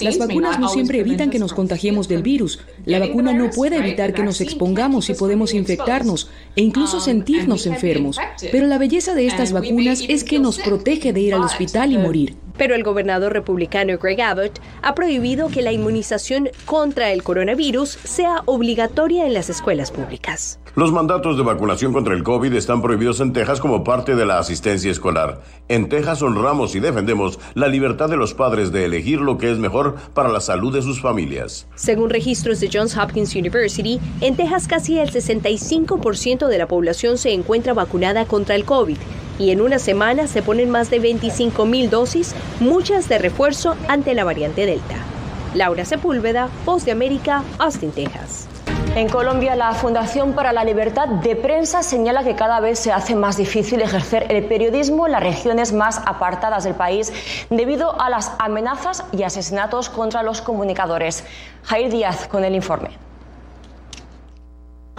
Las 0.00 0.18
vacunas 0.18 0.58
no 0.58 0.68
siempre 0.68 0.98
evitan 0.98 1.30
que 1.30 1.38
nos 1.38 1.54
contagiemos 1.54 2.08
del 2.08 2.24
virus. 2.24 2.58
La 2.86 2.98
vacuna 2.98 3.32
no 3.32 3.50
puede 3.50 3.76
evitar 3.76 4.12
que 4.12 4.24
nos 4.24 4.40
expongamos 4.40 5.10
y 5.10 5.14
podemos 5.14 5.54
infectarnos 5.54 6.28
e 6.56 6.62
incluso 6.62 6.98
sentirnos 6.98 7.68
enfermos. 7.68 8.18
Pero 8.50 8.66
la 8.66 8.76
belleza 8.76 9.14
de 9.14 9.28
estas 9.28 9.52
vacunas 9.52 10.02
es 10.08 10.24
que 10.24 10.40
nos 10.40 10.58
protege 10.58 11.12
de 11.12 11.20
ir 11.20 11.34
al 11.34 11.42
hospital 11.42 11.92
y 11.92 11.98
morir. 11.98 12.34
Pero 12.60 12.74
el 12.74 12.82
gobernador 12.82 13.32
republicano 13.32 13.96
Greg 13.96 14.20
Abbott 14.20 14.60
ha 14.82 14.94
prohibido 14.94 15.48
que 15.48 15.62
la 15.62 15.72
inmunización 15.72 16.50
contra 16.66 17.10
el 17.10 17.22
coronavirus 17.22 17.88
sea 17.88 18.42
obligatoria 18.44 19.26
en 19.26 19.32
las 19.32 19.48
escuelas 19.48 19.90
públicas. 19.90 20.60
Los 20.74 20.92
mandatos 20.92 21.38
de 21.38 21.42
vacunación 21.42 21.94
contra 21.94 22.12
el 22.12 22.22
COVID 22.22 22.52
están 22.52 22.82
prohibidos 22.82 23.20
en 23.20 23.32
Texas 23.32 23.60
como 23.60 23.82
parte 23.82 24.14
de 24.14 24.26
la 24.26 24.38
asistencia 24.38 24.90
escolar. 24.90 25.40
En 25.68 25.88
Texas 25.88 26.20
honramos 26.20 26.74
y 26.74 26.80
defendemos 26.80 27.38
la 27.54 27.66
libertad 27.66 28.10
de 28.10 28.18
los 28.18 28.34
padres 28.34 28.72
de 28.72 28.84
elegir 28.84 29.20
lo 29.20 29.38
que 29.38 29.50
es 29.50 29.56
mejor 29.56 29.96
para 30.12 30.28
la 30.28 30.42
salud 30.42 30.70
de 30.70 30.82
sus 30.82 31.00
familias. 31.00 31.66
Según 31.76 32.10
registros 32.10 32.60
de 32.60 32.68
Johns 32.70 32.94
Hopkins 32.94 33.34
University, 33.34 33.98
en 34.20 34.36
Texas 34.36 34.68
casi 34.68 34.98
el 34.98 35.10
65% 35.10 36.46
de 36.46 36.58
la 36.58 36.68
población 36.68 37.16
se 37.16 37.32
encuentra 37.32 37.72
vacunada 37.72 38.26
contra 38.26 38.54
el 38.54 38.66
COVID 38.66 38.98
y 39.40 39.50
en 39.52 39.62
una 39.62 39.78
semana 39.78 40.26
se 40.26 40.42
ponen 40.42 40.68
más 40.68 40.90
de 40.90 40.98
25 40.98 41.64
mil 41.64 41.88
dosis, 41.88 42.34
muchas 42.60 43.08
de 43.08 43.18
refuerzo 43.18 43.74
ante 43.88 44.14
la 44.14 44.24
variante 44.24 44.66
Delta. 44.66 44.96
Laura 45.54 45.86
Sepúlveda, 45.86 46.50
Voz 46.66 46.84
de 46.84 46.92
América, 46.92 47.42
Austin, 47.58 47.90
Texas. 47.90 48.46
En 48.94 49.08
Colombia, 49.08 49.56
la 49.56 49.72
Fundación 49.72 50.34
para 50.34 50.52
la 50.52 50.62
Libertad 50.64 51.08
de 51.08 51.36
Prensa 51.36 51.82
señala 51.82 52.22
que 52.22 52.34
cada 52.34 52.60
vez 52.60 52.78
se 52.78 52.92
hace 52.92 53.14
más 53.14 53.38
difícil 53.38 53.80
ejercer 53.80 54.26
el 54.28 54.44
periodismo 54.44 55.06
en 55.06 55.12
las 55.12 55.22
regiones 55.22 55.72
más 55.72 55.98
apartadas 56.04 56.64
del 56.64 56.74
país 56.74 57.12
debido 57.48 57.98
a 57.98 58.10
las 58.10 58.32
amenazas 58.38 59.04
y 59.12 59.22
asesinatos 59.22 59.88
contra 59.88 60.22
los 60.22 60.42
comunicadores. 60.42 61.24
Jair 61.64 61.90
Díaz 61.90 62.28
con 62.28 62.44
el 62.44 62.54
informe. 62.54 63.09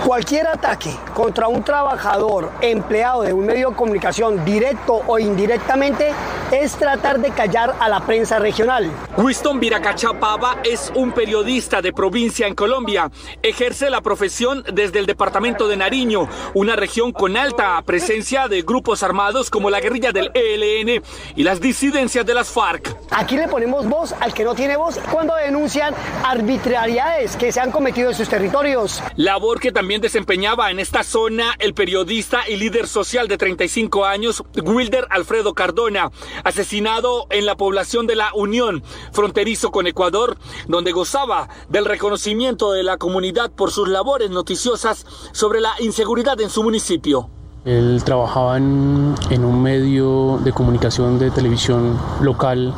Cualquier 0.06 0.48
ataque 0.48 0.90
contra 1.14 1.48
un 1.48 1.64
trabajador 1.64 2.52
empleado 2.62 3.22
de 3.22 3.34
un 3.34 3.46
medio 3.46 3.70
de 3.70 3.76
comunicación 3.76 4.44
directo 4.44 5.04
o 5.06 5.20
indirectamente 5.20 6.12
es 6.52 6.74
tratar 6.74 7.20
de 7.20 7.30
callar 7.30 7.76
a 7.80 7.88
la 7.88 8.00
prensa 8.00 8.40
regional. 8.40 8.92
Winston 9.18 9.60
Viracachapava 9.60 10.58
es 10.64 10.92
un 10.96 11.12
periodista 11.12 11.84
de 11.84 11.94
provincia 11.94 12.48
en 12.48 12.56
Colombia. 12.56 13.12
Ejerce 13.44 13.92
la 13.92 14.02
profesión 14.02 14.64
desde 14.74 14.98
el 14.98 15.06
departamento 15.06 15.68
de 15.68 15.78
Nariño, 15.78 16.28
una 16.56 16.76
región 16.76 17.12
con 17.12 17.38
alta 17.38 17.80
presencia 17.84 18.48
de 18.48 18.64
grupos 18.64 19.04
armados 19.04 19.52
como 19.52 19.70
la 19.70 19.80
guerrilla 19.80 20.12
del 20.12 20.32
ELN 20.34 21.04
y 21.36 21.44
las 21.44 21.62
disidencias 21.62 22.26
de 22.26 22.34
las 22.34 22.50
FARC. 22.50 22.98
Aquí 23.12 23.38
le 23.38 23.48
ponemos 23.48 23.88
voz 23.88 24.16
al 24.20 24.34
que 24.34 24.44
no 24.44 24.56
tiene 24.56 24.78
voz 24.78 25.00
cuando 25.12 25.36
denuncian 25.36 25.94
arbitrariedades 26.26 27.38
que 27.38 27.52
se 27.52 27.60
han 27.60 27.72
cometido 27.72 28.10
en 28.10 28.16
sus 28.16 28.28
territorios. 28.28 29.04
Labor 29.16 29.60
que 29.60 29.72
también 29.72 29.91
desempeñaba 30.00 30.72
en 30.72 30.80
esta 30.80 31.04
zona 31.04 31.56
el 31.60 31.74
periodista 31.74 32.48
y 32.48 32.56
líder 32.56 32.88
social 32.88 33.28
de 33.28 33.38
35 33.38 34.06
años, 34.06 34.44
Wilder 34.56 35.08
Alfredo 35.10 35.54
Cardona, 35.54 36.12
asesinado 36.46 37.28
en 37.30 37.46
la 37.46 37.58
población 37.58 38.08
de 38.08 38.16
la 38.16 38.32
Unión, 38.34 38.84
fronterizo 39.12 39.72
con 39.72 39.88
Ecuador, 39.88 40.38
donde 40.68 40.94
gozaba 40.94 41.50
del 41.68 41.86
reconocimiento 41.86 42.72
de 42.72 42.84
la 42.84 42.98
comunidad 42.98 43.52
por 43.52 43.72
sus 43.72 43.90
labores 43.90 44.30
noticiosas 44.30 45.06
sobre 45.34 45.60
la 45.60 45.74
inseguridad 45.80 46.40
en 46.40 46.50
su 46.50 46.64
municipio. 46.64 47.30
Él 47.66 48.02
trabajaba 48.04 48.58
en, 48.58 49.14
en, 49.30 49.46
un 49.46 49.62
medio 49.62 50.40
de 50.44 50.52
comunicación 50.52 51.20
de 51.20 51.30
televisión 51.30 52.00
local 52.22 52.74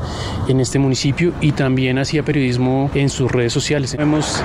en 0.48 0.60
este 0.60 0.78
municipio 0.80 1.32
y 1.40 1.54
también 1.54 2.00
hacía 2.00 2.24
periodismo 2.24 2.90
en 2.94 3.10
sus 3.10 3.32
redes 3.32 3.54
sociales. 3.54 3.94
Hemos 3.94 4.44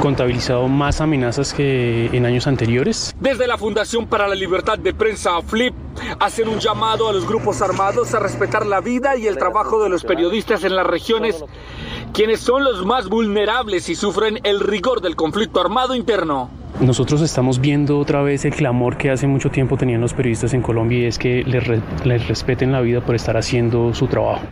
contabilizado 0.00 0.68
más 0.68 1.00
amenazas 1.00 1.52
que 1.52 2.06
en 2.12 2.26
años 2.26 2.46
anteriores. 2.46 3.14
Desde 3.20 3.46
la 3.46 3.58
Fundación 3.58 4.06
para 4.06 4.28
la 4.28 4.34
Libertad 4.34 4.78
de 4.78 4.94
Prensa, 4.94 5.40
FLIP, 5.42 5.74
hacen 6.20 6.48
un 6.48 6.58
llamado 6.58 7.08
a 7.08 7.12
los 7.12 7.26
grupos 7.26 7.62
armados 7.62 8.14
a 8.14 8.18
respetar 8.18 8.66
la 8.66 8.80
vida 8.80 9.16
y 9.16 9.26
el 9.26 9.36
trabajo 9.36 9.82
de 9.82 9.88
los 9.88 10.04
periodistas 10.04 10.64
en 10.64 10.76
las 10.76 10.86
regiones, 10.86 11.44
quienes 12.12 12.40
son 12.40 12.64
los 12.64 12.84
más 12.84 13.08
vulnerables 13.08 13.88
y 13.88 13.94
sufren 13.94 14.38
el 14.44 14.60
rigor 14.60 15.00
del 15.00 15.16
conflicto 15.16 15.60
armado 15.60 15.94
interno. 15.94 16.50
Nosotros 16.80 17.22
estamos 17.22 17.58
viendo 17.58 17.98
otra 17.98 18.22
vez 18.22 18.44
el 18.44 18.54
clamor 18.54 18.98
que 18.98 19.10
hace 19.10 19.26
mucho 19.26 19.50
tiempo 19.50 19.78
tenían 19.78 20.02
los 20.02 20.12
periodistas 20.12 20.52
en 20.52 20.60
Colombia 20.60 20.98
y 20.98 21.04
es 21.06 21.18
que 21.18 21.42
les, 21.44 21.64
les 22.04 22.28
respeten 22.28 22.70
la 22.70 22.82
vida 22.82 23.00
por 23.00 23.14
estar 23.14 23.36
haciendo 23.36 23.94
su 23.94 24.06
trabajo. 24.08 24.42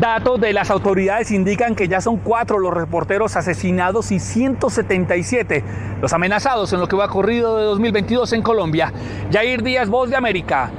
Datos 0.00 0.38
de 0.38 0.52
las 0.52 0.70
autoridades 0.70 1.30
indican 1.30 1.74
que 1.74 1.88
ya 1.88 2.02
son 2.02 2.18
cuatro 2.18 2.58
los 2.58 2.74
reporteros 2.74 3.34
asesinados 3.34 4.12
y 4.12 4.20
177 4.20 5.64
los 6.02 6.12
amenazados 6.12 6.70
en 6.74 6.80
lo 6.80 6.86
que 6.86 6.96
va 6.96 7.08
corrido 7.08 7.56
de 7.56 7.64
2022 7.64 8.34
en 8.34 8.42
Colombia. 8.42 8.92
Jair 9.32 9.62
Díaz, 9.62 9.88
Voz 9.88 10.10
de 10.10 10.16
América, 10.16 10.70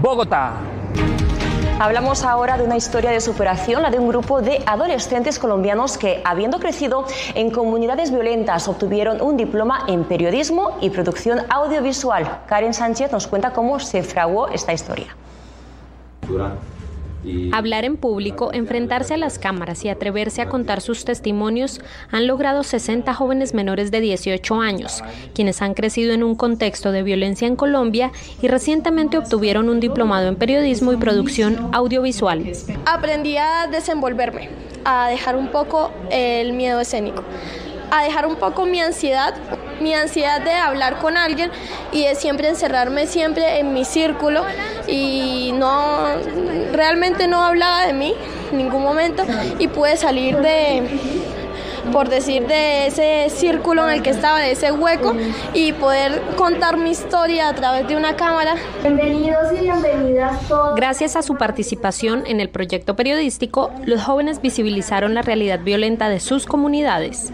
Bogotá. 0.00 0.54
Hablamos 1.78 2.24
ahora 2.24 2.56
de 2.56 2.64
una 2.64 2.78
historia 2.78 3.10
de 3.10 3.20
superación, 3.20 3.82
la 3.82 3.90
de 3.90 3.98
un 3.98 4.08
grupo 4.08 4.40
de 4.40 4.62
adolescentes 4.64 5.38
colombianos 5.38 5.98
que, 5.98 6.22
habiendo 6.24 6.58
crecido 6.58 7.04
en 7.34 7.50
comunidades 7.50 8.12
violentas, 8.12 8.66
obtuvieron 8.66 9.20
un 9.20 9.36
diploma 9.36 9.84
en 9.88 10.04
periodismo 10.04 10.78
y 10.80 10.88
producción 10.88 11.40
audiovisual. 11.50 12.40
Karen 12.46 12.72
Sánchez 12.72 13.12
nos 13.12 13.26
cuenta 13.26 13.52
cómo 13.52 13.78
se 13.78 14.02
fraguó 14.02 14.48
esta 14.48 14.72
historia. 14.72 15.14
Hablar 17.52 17.84
en 17.84 17.96
público, 17.96 18.50
enfrentarse 18.52 19.14
a 19.14 19.16
las 19.16 19.38
cámaras 19.38 19.84
y 19.84 19.88
atreverse 19.88 20.42
a 20.42 20.48
contar 20.48 20.80
sus 20.80 21.04
testimonios 21.04 21.80
han 22.10 22.26
logrado 22.26 22.62
60 22.62 23.12
jóvenes 23.14 23.54
menores 23.54 23.90
de 23.90 24.00
18 24.00 24.60
años, 24.60 25.02
quienes 25.34 25.62
han 25.62 25.74
crecido 25.74 26.12
en 26.12 26.22
un 26.22 26.34
contexto 26.34 26.92
de 26.92 27.02
violencia 27.02 27.48
en 27.48 27.56
Colombia 27.56 28.12
y 28.42 28.48
recientemente 28.48 29.18
obtuvieron 29.18 29.68
un 29.68 29.80
diplomado 29.80 30.28
en 30.28 30.36
periodismo 30.36 30.92
y 30.92 30.96
producción 30.96 31.70
audiovisual. 31.72 32.52
Aprendí 32.86 33.36
a 33.36 33.68
desenvolverme, 33.70 34.50
a 34.84 35.08
dejar 35.08 35.36
un 35.36 35.48
poco 35.48 35.90
el 36.10 36.52
miedo 36.52 36.80
escénico 36.80 37.24
a 37.98 38.02
dejar 38.02 38.26
un 38.26 38.36
poco 38.36 38.66
mi 38.66 38.80
ansiedad, 38.80 39.34
mi 39.80 39.94
ansiedad 39.94 40.40
de 40.40 40.52
hablar 40.52 40.98
con 40.98 41.16
alguien 41.16 41.50
y 41.92 42.04
de 42.04 42.14
siempre 42.14 42.48
encerrarme 42.48 43.06
siempre 43.06 43.60
en 43.60 43.72
mi 43.72 43.84
círculo 43.84 44.44
y 44.88 45.52
no 45.54 46.06
realmente 46.72 47.28
no 47.28 47.42
hablaba 47.42 47.86
de 47.86 47.92
mí 47.92 48.14
en 48.50 48.58
ningún 48.58 48.82
momento 48.82 49.24
y 49.58 49.68
pude 49.68 49.96
salir 49.96 50.38
de 50.38 50.82
por 51.92 52.08
decir 52.08 52.46
de 52.46 52.86
ese 52.86 53.26
círculo 53.28 53.84
en 53.86 53.96
el 53.96 54.02
que 54.02 54.10
estaba, 54.10 54.40
de 54.40 54.52
ese 54.52 54.72
hueco 54.72 55.14
y 55.52 55.72
poder 55.74 56.20
contar 56.36 56.78
mi 56.78 56.90
historia 56.90 57.48
a 57.48 57.54
través 57.54 57.86
de 57.86 57.96
una 57.96 58.16
cámara. 58.16 58.54
Bienvenidos 58.82 59.52
y 59.52 59.60
bienvenidas 59.60 60.48
todos. 60.48 60.74
Gracias 60.76 61.14
a 61.14 61.22
su 61.22 61.36
participación 61.36 62.24
en 62.26 62.40
el 62.40 62.48
proyecto 62.48 62.96
periodístico, 62.96 63.70
los 63.84 64.02
jóvenes 64.02 64.40
visibilizaron 64.40 65.14
la 65.14 65.22
realidad 65.22 65.60
violenta 65.60 66.08
de 66.08 66.20
sus 66.20 66.46
comunidades. 66.46 67.32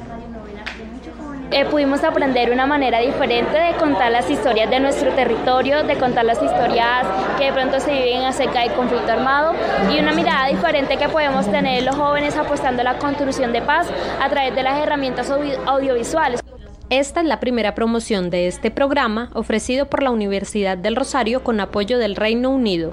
Eh, 1.53 1.65
pudimos 1.65 2.05
aprender 2.05 2.53
una 2.53 2.65
manera 2.65 3.01
diferente 3.01 3.59
de 3.59 3.75
contar 3.75 4.13
las 4.13 4.31
historias 4.31 4.71
de 4.71 4.79
nuestro 4.79 5.11
territorio, 5.15 5.83
de 5.83 5.97
contar 5.97 6.25
las 6.25 6.41
historias 6.41 7.05
que 7.39 7.47
de 7.47 7.53
pronto 7.53 7.81
se 7.81 7.91
viven 7.91 8.23
acerca 8.23 8.61
del 8.61 8.73
conflicto 8.73 9.11
armado 9.11 9.55
y 9.93 9.99
una 9.99 10.13
mirada 10.13 10.47
diferente 10.47 10.97
que 10.97 11.09
podemos 11.09 11.51
tener 11.51 11.83
los 11.83 11.97
jóvenes 11.97 12.37
apostando 12.37 12.83
a 12.83 12.85
la 12.85 12.99
construcción 12.99 13.53
de 13.53 13.63
paz 13.63 13.89
a 14.21 14.29
través 14.29 14.55
de 14.55 14.63
las 14.63 14.81
herramientas 14.81 15.29
audiovisuales. 15.67 16.41
Esta 16.89 17.21
es 17.21 17.27
la 17.27 17.41
primera 17.41 17.75
promoción 17.75 18.31
de 18.31 18.47
este 18.47 18.71
programa 18.71 19.31
ofrecido 19.35 19.87
por 19.87 20.05
la 20.05 20.13
Universidad 20.13 20.79
del 20.79 20.95
Rosario 20.95 21.43
con 21.43 21.59
apoyo 21.59 21.99
del 21.99 22.15
Reino 22.15 22.51
Unido. 22.51 22.93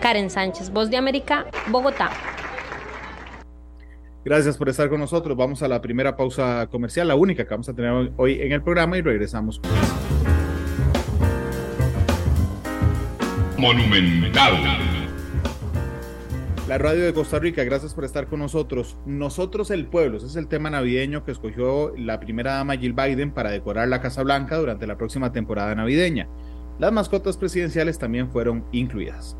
Karen 0.00 0.30
Sánchez, 0.30 0.70
Voz 0.70 0.90
de 0.90 0.96
América, 0.96 1.46
Bogotá. 1.68 2.10
Gracias 4.24 4.56
por 4.56 4.70
estar 4.70 4.88
con 4.88 5.00
nosotros. 5.00 5.36
Vamos 5.36 5.62
a 5.62 5.68
la 5.68 5.82
primera 5.82 6.16
pausa 6.16 6.66
comercial, 6.70 7.08
la 7.08 7.14
única 7.14 7.44
que 7.44 7.50
vamos 7.50 7.68
a 7.68 7.74
tener 7.74 8.12
hoy 8.16 8.40
en 8.40 8.52
el 8.52 8.62
programa 8.62 8.96
y 8.96 9.02
regresamos. 9.02 9.60
Monumental. 13.58 14.54
La 16.66 16.78
radio 16.78 17.04
de 17.04 17.12
Costa 17.12 17.38
Rica, 17.38 17.62
gracias 17.64 17.92
por 17.92 18.06
estar 18.06 18.26
con 18.26 18.38
nosotros. 18.38 18.96
Nosotros 19.04 19.70
el 19.70 19.86
pueblo, 19.86 20.16
ese 20.16 20.28
es 20.28 20.36
el 20.36 20.48
tema 20.48 20.70
navideño 20.70 21.22
que 21.26 21.32
escogió 21.32 21.92
la 21.94 22.18
primera 22.18 22.54
dama 22.54 22.78
Jill 22.78 22.94
Biden 22.94 23.30
para 23.30 23.50
decorar 23.50 23.88
la 23.88 24.00
Casa 24.00 24.22
Blanca 24.22 24.56
durante 24.56 24.86
la 24.86 24.96
próxima 24.96 25.32
temporada 25.32 25.74
navideña. 25.74 26.30
Las 26.78 26.92
mascotas 26.92 27.36
presidenciales 27.36 27.98
también 27.98 28.30
fueron 28.30 28.64
incluidas. 28.72 29.36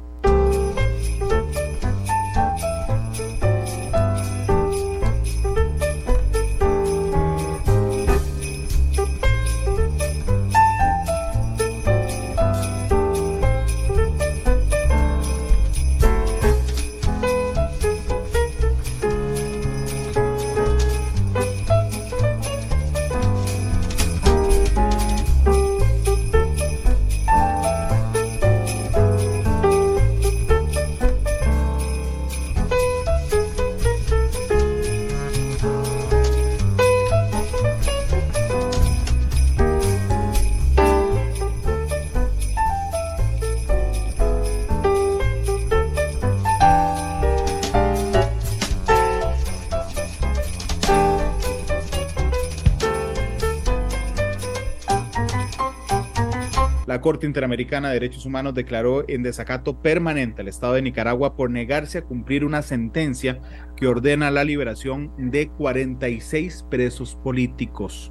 Corte 57.05 57.27
Interamericana 57.27 57.89
de 57.89 58.01
Derechos 58.01 58.25
Humanos 58.25 58.55
declaró 58.55 59.05
en 59.09 59.23
desacato 59.23 59.83
permanente 59.83 60.41
al 60.41 60.49
Estado 60.49 60.73
de 60.73 60.81
Nicaragua 60.81 61.37
por 61.37 61.51
negarse 61.51 61.99
a 61.99 62.05
cumplir 62.05 62.47
una 62.47 62.63
sentencia 62.63 63.43
que 63.77 63.87
ordena 63.87 64.31
la 64.31 64.43
liberación 64.43 65.13
de 65.19 65.49
46 65.49 66.65
presos 66.71 67.15
políticos. 67.17 68.11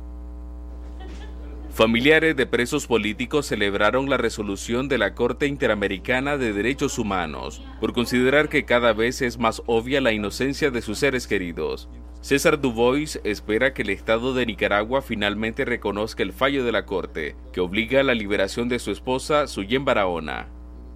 Familiares 1.71 2.35
de 2.35 2.45
presos 2.45 2.85
políticos 2.85 3.47
celebraron 3.47 4.11
la 4.11 4.17
resolución 4.17 4.87
de 4.87 4.99
la 4.99 5.15
Corte 5.15 5.47
Interamericana 5.47 6.37
de 6.37 6.53
Derechos 6.53 6.99
Humanos 6.99 7.63
por 7.81 7.93
considerar 7.93 8.47
que 8.47 8.63
cada 8.63 8.93
vez 8.93 9.23
es 9.23 9.39
más 9.39 9.63
obvia 9.65 10.01
la 10.01 10.11
inocencia 10.11 10.69
de 10.69 10.83
sus 10.83 10.99
seres 10.99 11.25
queridos. 11.25 11.89
César 12.23 12.61
Dubois 12.61 13.19
espera 13.25 13.73
que 13.73 13.81
el 13.81 13.89
Estado 13.89 14.33
de 14.33 14.45
Nicaragua 14.45 15.01
finalmente 15.01 15.65
reconozca 15.65 16.23
el 16.23 16.31
fallo 16.31 16.63
de 16.63 16.71
la 16.71 16.85
Corte, 16.85 17.35
que 17.51 17.59
obliga 17.59 17.99
a 17.99 18.03
la 18.03 18.13
liberación 18.13 18.69
de 18.69 18.79
su 18.79 18.91
esposa, 18.91 19.45
Suyen 19.45 19.83
Barahona. 19.83 20.47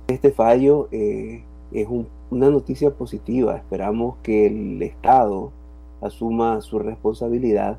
Este 0.07 0.31
fallo 0.31 0.87
eh, 0.93 1.43
es 1.73 1.85
una 2.29 2.49
noticia 2.49 2.91
positiva. 2.91 3.57
Esperamos 3.57 4.15
que 4.23 4.47
el 4.47 4.81
Estado 4.81 5.51
asuma 5.99 6.61
su 6.61 6.79
responsabilidad 6.79 7.77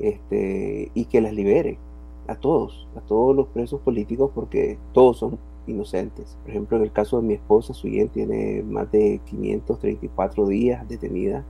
este, 0.00 0.90
y 0.94 1.04
que 1.04 1.20
las 1.20 1.34
libere 1.34 1.78
a 2.26 2.34
todos, 2.34 2.88
a 2.96 3.00
todos 3.02 3.36
los 3.36 3.46
presos 3.46 3.80
políticos, 3.82 4.32
porque 4.34 4.78
todos 4.92 5.18
son 5.18 5.38
inocentes. 5.68 6.36
Por 6.42 6.50
ejemplo, 6.50 6.76
en 6.78 6.82
el 6.82 6.90
caso 6.90 7.20
de 7.20 7.22
mi 7.28 7.34
esposa, 7.34 7.72
Suyen 7.72 8.08
tiene 8.08 8.64
más 8.64 8.90
de 8.90 9.20
534 9.26 10.48
días 10.48 10.88
detenida 10.88 11.44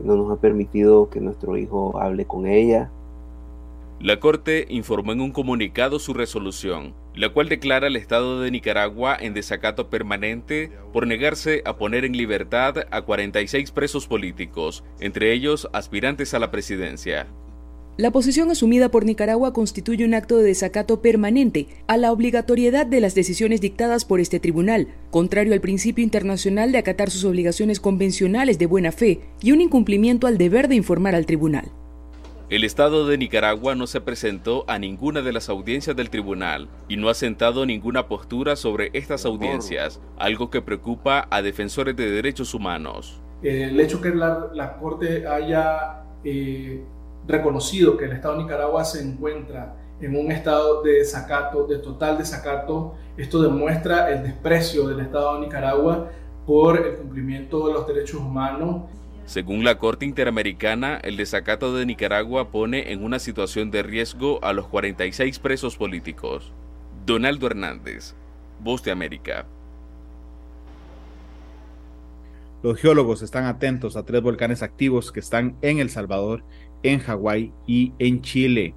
no 0.00 0.16
nos 0.16 0.30
ha 0.30 0.40
permitido 0.40 1.10
que 1.10 1.20
nuestro 1.20 1.56
hijo 1.56 1.98
hable 2.00 2.26
con 2.26 2.46
ella. 2.46 2.90
La 4.00 4.20
Corte 4.20 4.66
informó 4.68 5.12
en 5.12 5.20
un 5.20 5.32
comunicado 5.32 5.98
su 5.98 6.14
resolución, 6.14 6.94
la 7.16 7.30
cual 7.30 7.48
declara 7.48 7.88
al 7.88 7.96
Estado 7.96 8.40
de 8.40 8.52
Nicaragua 8.52 9.16
en 9.18 9.34
desacato 9.34 9.90
permanente 9.90 10.70
por 10.92 11.04
negarse 11.08 11.62
a 11.64 11.76
poner 11.78 12.04
en 12.04 12.16
libertad 12.16 12.76
a 12.92 13.02
46 13.02 13.72
presos 13.72 14.06
políticos, 14.06 14.84
entre 15.00 15.32
ellos 15.32 15.68
aspirantes 15.72 16.32
a 16.32 16.38
la 16.38 16.52
presidencia. 16.52 17.26
La 17.98 18.12
posición 18.12 18.48
asumida 18.48 18.92
por 18.92 19.04
Nicaragua 19.04 19.52
constituye 19.52 20.04
un 20.04 20.14
acto 20.14 20.36
de 20.36 20.44
desacato 20.44 21.02
permanente 21.02 21.66
a 21.88 21.96
la 21.96 22.12
obligatoriedad 22.12 22.86
de 22.86 23.00
las 23.00 23.16
decisiones 23.16 23.60
dictadas 23.60 24.04
por 24.04 24.20
este 24.20 24.38
tribunal, 24.38 24.86
contrario 25.10 25.52
al 25.52 25.60
principio 25.60 26.04
internacional 26.04 26.70
de 26.70 26.78
acatar 26.78 27.10
sus 27.10 27.24
obligaciones 27.24 27.80
convencionales 27.80 28.56
de 28.56 28.66
buena 28.66 28.92
fe 28.92 29.22
y 29.42 29.50
un 29.50 29.60
incumplimiento 29.60 30.28
al 30.28 30.38
deber 30.38 30.68
de 30.68 30.76
informar 30.76 31.16
al 31.16 31.26
tribunal. 31.26 31.72
El 32.50 32.62
Estado 32.62 33.04
de 33.04 33.18
Nicaragua 33.18 33.74
no 33.74 33.88
se 33.88 34.00
presentó 34.00 34.64
a 34.68 34.78
ninguna 34.78 35.22
de 35.22 35.32
las 35.32 35.48
audiencias 35.48 35.96
del 35.96 36.08
tribunal 36.08 36.68
y 36.86 36.98
no 36.98 37.08
ha 37.08 37.14
sentado 37.14 37.66
ninguna 37.66 38.06
postura 38.06 38.54
sobre 38.54 38.90
estas 38.92 39.24
audiencias, 39.24 40.00
algo 40.16 40.50
que 40.50 40.62
preocupa 40.62 41.26
a 41.32 41.42
defensores 41.42 41.96
de 41.96 42.08
derechos 42.08 42.54
humanos. 42.54 43.20
El 43.42 43.80
hecho 43.80 44.00
que 44.00 44.10
la, 44.10 44.76
Corte 44.80 45.26
haya 45.26 46.04
eh, 46.22 46.80
reconocido 47.28 47.96
que 47.96 48.06
el 48.06 48.12
Estado 48.12 48.36
de 48.36 48.42
Nicaragua 48.42 48.84
se 48.84 49.02
encuentra 49.02 49.76
en 50.00 50.16
un 50.16 50.32
estado 50.32 50.82
de 50.82 50.94
desacato, 50.94 51.66
de 51.66 51.78
total 51.78 52.18
desacato. 52.18 52.94
Esto 53.16 53.42
demuestra 53.42 54.10
el 54.10 54.22
desprecio 54.22 54.88
del 54.88 55.00
Estado 55.00 55.34
de 55.34 55.40
Nicaragua 55.40 56.10
por 56.46 56.84
el 56.84 56.96
cumplimiento 56.96 57.68
de 57.68 57.74
los 57.74 57.86
derechos 57.86 58.20
humanos. 58.20 58.84
Según 59.26 59.62
la 59.62 59.78
Corte 59.78 60.06
Interamericana, 60.06 60.96
el 61.02 61.18
desacato 61.18 61.74
de 61.76 61.84
Nicaragua 61.84 62.50
pone 62.50 62.92
en 62.92 63.04
una 63.04 63.18
situación 63.18 63.70
de 63.70 63.82
riesgo 63.82 64.42
a 64.42 64.54
los 64.54 64.66
46 64.68 65.38
presos 65.38 65.76
políticos. 65.76 66.52
Donaldo 67.04 67.46
Hernández, 67.46 68.14
Voz 68.60 68.82
de 68.82 68.90
América. 68.90 69.46
Los 72.60 72.80
geólogos 72.80 73.22
están 73.22 73.44
atentos 73.44 73.96
a 73.96 74.04
tres 74.04 74.20
volcanes 74.20 74.62
activos 74.62 75.12
que 75.12 75.20
están 75.20 75.56
en 75.62 75.78
El 75.78 75.90
Salvador 75.90 76.42
en 76.82 76.98
Hawái 77.00 77.52
y 77.66 77.92
en 77.98 78.20
Chile. 78.22 78.74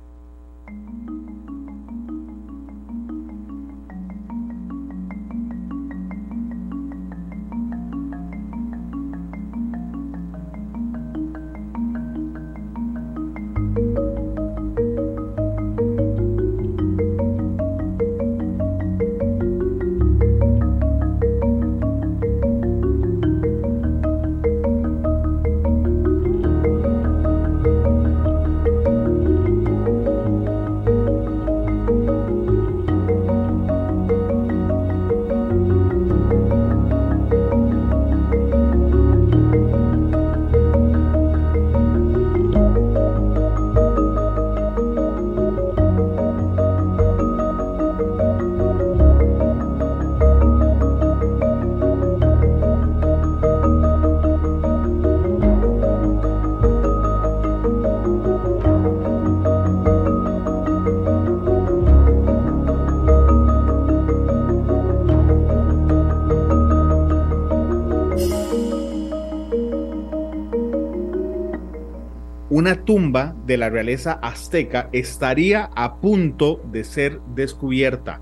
Una 72.62 72.86
tumba 72.86 73.34
de 73.47 73.58
la 73.58 73.69
realeza 73.69 74.19
azteca 74.21 74.88
estaría 74.91 75.71
a 75.76 75.95
punto 76.00 76.62
de 76.71 76.84
ser 76.84 77.19
descubierta. 77.34 78.21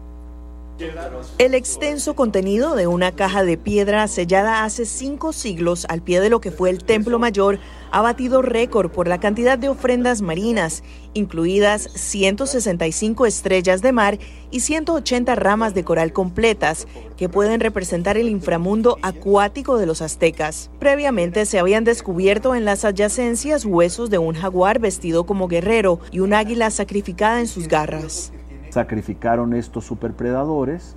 El 1.37 1.55
extenso 1.55 2.15
contenido 2.15 2.77
de 2.77 2.87
una 2.87 3.11
caja 3.11 3.43
de 3.43 3.57
piedra 3.57 4.07
sellada 4.07 4.63
hace 4.63 4.85
cinco 4.85 5.33
siglos 5.33 5.85
al 5.89 6.01
pie 6.01 6.21
de 6.21 6.29
lo 6.29 6.39
que 6.39 6.51
fue 6.51 6.69
el 6.69 6.85
Templo 6.85 7.19
Mayor 7.19 7.59
ha 7.91 8.01
batido 8.01 8.41
récord 8.41 8.91
por 8.91 9.07
la 9.07 9.19
cantidad 9.19 9.57
de 9.57 9.69
ofrendas 9.69 10.21
marinas, 10.21 10.83
incluidas 11.13 11.83
165 11.93 13.25
estrellas 13.25 13.81
de 13.81 13.91
mar 13.91 14.19
y 14.51 14.61
180 14.61 15.35
ramas 15.35 15.73
de 15.73 15.83
coral 15.83 16.13
completas, 16.13 16.87
que 17.17 17.29
pueden 17.29 17.59
representar 17.59 18.17
el 18.17 18.29
inframundo 18.29 18.97
acuático 19.01 19.77
de 19.77 19.85
los 19.85 20.01
aztecas. 20.01 20.71
Previamente 20.79 21.45
se 21.45 21.59
habían 21.59 21.83
descubierto 21.83 22.55
en 22.55 22.65
las 22.65 22.85
adyacencias 22.85 23.65
huesos 23.65 24.09
de 24.09 24.17
un 24.17 24.35
jaguar 24.35 24.79
vestido 24.79 25.25
como 25.25 25.47
guerrero 25.47 25.99
y 26.11 26.19
un 26.19 26.33
águila 26.33 26.69
sacrificada 26.71 27.39
en 27.39 27.47
sus 27.47 27.67
garras 27.67 28.31
sacrificaron 28.69 29.53
estos 29.53 29.85
superpredadores, 29.85 30.95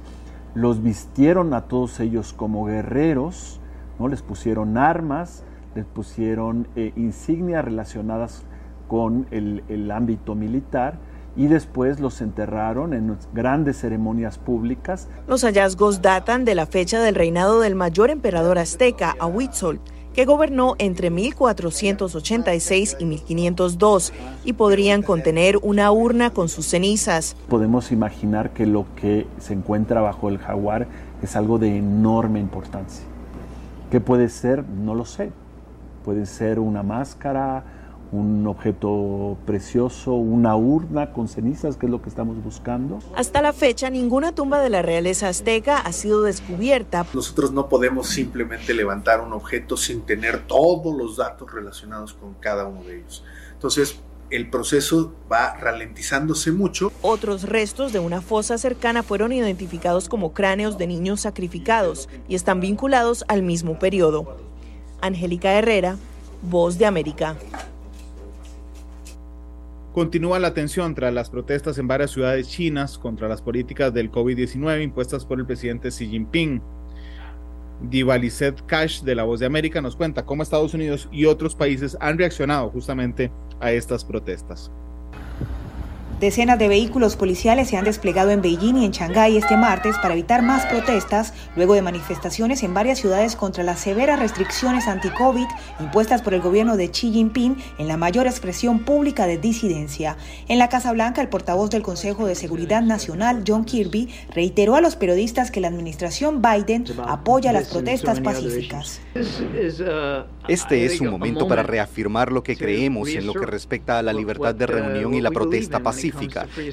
los 0.55 0.83
vistieron 0.83 1.55
a 1.55 1.63
todos 1.63 2.01
ellos 2.01 2.33
como 2.33 2.67
guerreros, 2.67 3.61
¿no? 3.99 4.09
les 4.09 4.23
pusieron 4.23 4.77
armas, 4.77 5.45
les 5.75 5.85
pusieron 5.85 6.69
eh, 6.77 6.93
insignias 6.97 7.65
relacionadas 7.65 8.43
con 8.89 9.27
el, 9.31 9.65
el 9.69 9.91
ámbito 9.91 10.35
militar 10.35 10.99
y 11.37 11.47
después 11.47 11.99
los 11.99 12.21
enterraron 12.21 12.93
en 12.93 13.17
grandes 13.33 13.79
ceremonias 13.79 14.39
públicas. 14.39 15.09
Los 15.27 15.45
hallazgos 15.45 16.03
datan 16.03 16.45
de 16.45 16.55
la 16.55 16.67
fecha 16.67 17.01
del 17.01 17.15
reinado 17.15 17.61
del 17.61 17.75
mayor 17.75 18.11
emperador 18.11 18.59
azteca, 18.59 19.17
Ahuitzol, 19.19 19.81
que 20.13 20.27
gobernó 20.27 20.75
entre 20.79 21.11
1486 21.11 22.97
y 22.99 23.05
1502 23.07 24.13
y 24.45 24.53
podrían 24.53 25.03
contener 25.03 25.59
una 25.63 25.91
urna 25.91 26.31
con 26.31 26.49
sus 26.49 26.67
cenizas. 26.67 27.35
Podemos 27.49 27.93
imaginar 27.93 28.51
que 28.51 28.67
lo 28.67 28.87
que 28.97 29.27
se 29.39 29.55
encuentra 29.55 30.01
bajo 30.01 30.29
el 30.29 30.39
jaguar 30.39 30.87
es 31.23 31.37
algo 31.37 31.59
de 31.59 31.77
enorme 31.79 32.41
importancia. 32.41 33.05
¿Qué 33.91 34.01
puede 34.01 34.29
ser? 34.29 34.65
No 34.69 34.95
lo 34.95 35.05
sé. 35.05 35.31
Puede 36.05 36.27
ser 36.27 36.59
una 36.59 36.83
máscara, 36.83 37.65
un 38.13 38.47
objeto 38.47 39.39
precioso, 39.47 40.13
una 40.13 40.55
urna 40.55 41.13
con 41.13 41.29
cenizas, 41.29 41.77
que 41.77 41.87
es 41.87 41.93
lo 41.93 42.03
que 42.03 42.11
estamos 42.11 42.43
buscando. 42.45 42.99
Hasta 43.17 43.41
la 43.41 43.53
fecha, 43.53 43.89
ninguna 43.89 44.33
tumba 44.33 44.61
de 44.61 44.69
la 44.69 44.83
realeza 44.83 45.29
azteca 45.29 45.79
ha 45.79 45.93
sido 45.93 46.23
descubierta. 46.23 47.07
Nosotros 47.15 47.53
no 47.53 47.69
podemos 47.69 48.09
simplemente 48.09 48.75
levantar 48.75 49.21
un 49.21 49.33
objeto 49.33 49.77
sin 49.77 50.03
tener 50.03 50.47
todos 50.47 50.95
los 50.95 51.17
datos 51.17 51.51
relacionados 51.53 52.13
con 52.13 52.35
cada 52.35 52.67
uno 52.67 52.83
de 52.85 52.99
ellos. 52.99 53.25
Entonces, 53.55 53.99
el 54.29 54.49
proceso 54.49 55.15
va 55.31 55.55
ralentizándose 55.57 56.53
mucho. 56.53 56.91
Otros 57.03 57.45
restos 57.45 57.93
de 57.93 57.99
una 57.99 58.21
fosa 58.21 58.59
cercana 58.59 59.03
fueron 59.03 59.33
identificados 59.33 60.09
como 60.09 60.33
cráneos 60.33 60.79
de 60.79 60.87
niños 60.87 61.21
sacrificados 61.21 62.09
y 62.29 62.35
están 62.35 62.61
vinculados 62.61 63.25
al 63.29 63.43
mismo 63.43 63.79
periodo. 63.79 64.52
Angélica 65.03 65.53
Herrera, 65.53 65.97
Voz 66.43 66.79
de 66.79 66.87
América. 66.87 67.37
Continúa 69.93 70.39
la 70.39 70.55
tensión 70.55 70.95
tras 70.95 71.13
las 71.13 71.29
protestas 71.29 71.77
en 71.77 71.87
varias 71.87 72.13
ciudades 72.13 72.49
chinas 72.49 72.97
contra 72.97 73.29
las 73.29 73.43
políticas 73.43 73.93
del 73.93 74.11
COVID-19 74.11 74.83
impuestas 74.83 75.27
por 75.27 75.39
el 75.39 75.45
presidente 75.45 75.91
Xi 75.91 76.09
Jinping. 76.09 76.63
Divalicet 77.91 78.65
Cash 78.65 79.03
de 79.03 79.15
La 79.15 79.25
Voz 79.25 79.41
de 79.41 79.47
América 79.47 79.83
nos 79.83 79.97
cuenta 79.97 80.25
cómo 80.25 80.43
Estados 80.43 80.73
Unidos 80.73 81.09
y 81.13 81.27
otros 81.27 81.55
países 81.55 81.97
han 82.01 82.17
reaccionado 82.17 82.71
justamente 82.71 83.31
a 83.61 83.73
estas 83.73 84.05
protestas. 84.05 84.71
Decenas 86.23 86.57
de 86.57 86.69
vehículos 86.69 87.17
policiales 87.17 87.69
se 87.69 87.77
han 87.77 87.85
desplegado 87.85 88.31
en 88.31 88.43
Beijing 88.43 88.77
y 88.77 88.85
en 88.85 88.93
Shanghái 88.93 89.37
este 89.37 89.57
martes 89.57 89.97
para 90.01 90.15
evitar 90.15 90.41
más 90.41 90.65
protestas 90.67 91.35
luego 91.57 91.75
de 91.75 91.83
manifestaciones 91.83 92.63
en 92.63 92.75
varias 92.75 93.01
ciudades 93.01 93.35
contra 93.35 93.65
las 93.65 93.81
severas 93.81 94.21
restricciones 94.21 94.87
anti-COVID 94.87 95.47
impuestas 95.81 96.23
por 96.23 96.33
el 96.33 96.41
gobierno 96.41 96.77
de 96.77 96.93
Xi 96.93 97.11
Jinping 97.11 97.57
en 97.77 97.89
la 97.89 97.97
mayor 97.97 98.29
expresión 98.29 98.85
pública 98.85 99.27
de 99.27 99.37
disidencia. 99.37 100.17
En 100.47 100.61
la 100.61 100.69
Casa 100.69 100.93
Blanca, 100.93 101.23
el 101.23 101.29
portavoz 101.29 101.71
del 101.71 101.83
Consejo 101.83 102.25
de 102.25 102.37
Seguridad 102.37 102.83
Nacional, 102.83 103.43
John 103.45 103.65
Kirby, 103.65 104.09
reiteró 104.33 104.77
a 104.77 104.81
los 104.81 104.95
periodistas 104.95 105.51
que 105.51 105.61
la 105.61 105.67
administración 105.67 106.41
Biden 106.41 106.85
apoya 107.05 107.53
las 107.53 107.67
protestas 107.67 108.21
pacíficas. 108.21 109.01
Este 110.47 110.85
es 110.85 111.01
un 111.01 111.11
momento 111.11 111.49
para 111.49 111.65
reafirmar 111.65 112.31
lo 112.31 112.45
que 112.45 112.57
creemos 112.57 113.09
en 113.09 113.27
lo 113.27 113.35
que 113.35 113.45
respecta 113.45 113.99
a 113.99 114.03
la 114.03 114.13
libertad 114.13 114.55
de 114.55 114.69
reunión 114.69 115.15
y 115.15 115.21
la 115.21 115.33
protesta 115.33 115.81
pacífica 115.81 116.12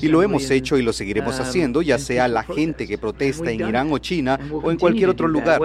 y 0.02 0.08
lo 0.08 0.24
hemos 0.24 0.50
hecho 0.50 0.78
y 0.78 0.82
lo 0.82 0.94
seguiremos 0.94 1.40
haciendo, 1.40 1.82
ya 1.82 1.98
sea 1.98 2.28
la 2.28 2.44
gente 2.44 2.88
que 2.88 2.98
protesta 2.98 3.52
en 3.52 3.68
Irán 3.68 3.92
o 3.92 3.98
China 3.98 4.40
o 4.52 4.72
en 4.72 4.78
cualquier 4.78 5.10
otro 5.10 5.28
lugar. 5.28 5.60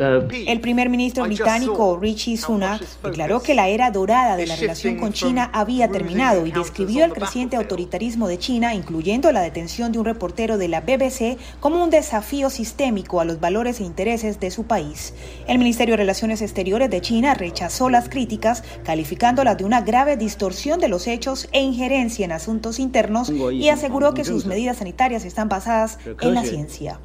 El 0.00 0.60
primer 0.60 0.88
ministro 0.88 1.24
británico 1.24 1.98
Richie 2.00 2.38
Sunak 2.38 2.80
declaró 3.02 3.42
que 3.42 3.54
la 3.54 3.68
era 3.68 3.90
dorada 3.90 4.36
de 4.36 4.46
la 4.46 4.56
relación 4.56 4.96
con 4.96 5.12
China 5.12 5.50
había 5.52 5.88
terminado 5.88 6.46
y 6.46 6.52
describió 6.52 7.04
el 7.04 7.12
creciente 7.12 7.56
autoritarismo 7.56 8.26
de 8.26 8.38
China, 8.38 8.74
incluyendo 8.74 9.30
la 9.30 9.42
detención 9.42 9.92
de 9.92 9.98
un 9.98 10.06
reportero 10.06 10.56
de 10.56 10.68
la 10.68 10.80
BBC, 10.80 11.36
como 11.60 11.82
un 11.84 11.90
desafío 11.90 12.48
sistémico 12.48 13.20
a 13.20 13.26
los 13.26 13.40
valores 13.40 13.80
e 13.80 13.84
intereses 13.84 14.40
de 14.40 14.50
su 14.50 14.64
país. 14.64 15.12
El 15.46 15.58
Ministerio 15.58 15.92
de 15.92 15.98
Relaciones 15.98 16.40
Exteriores 16.40 16.88
de 16.88 17.02
China 17.02 17.34
rechazó 17.34 17.90
las 17.90 18.08
críticas, 18.08 18.64
calificándolas 18.84 19.58
de 19.58 19.64
una 19.64 19.82
grave 19.82 20.16
distorsión 20.16 20.80
de 20.80 20.88
los 20.88 21.06
hechos 21.08 21.48
e 21.52 21.60
injerencia 21.60 22.24
en 22.24 22.32
asuntos 22.32 22.78
internos 22.78 23.30
y 23.30 23.68
aseguró 23.68 24.14
que 24.14 24.24
sus 24.24 24.46
medidas 24.46 24.78
sanitarias 24.78 25.26
están 25.26 25.50
basadas 25.50 25.98
en 26.22 26.34
la 26.34 26.42
ciencia. 26.42 27.00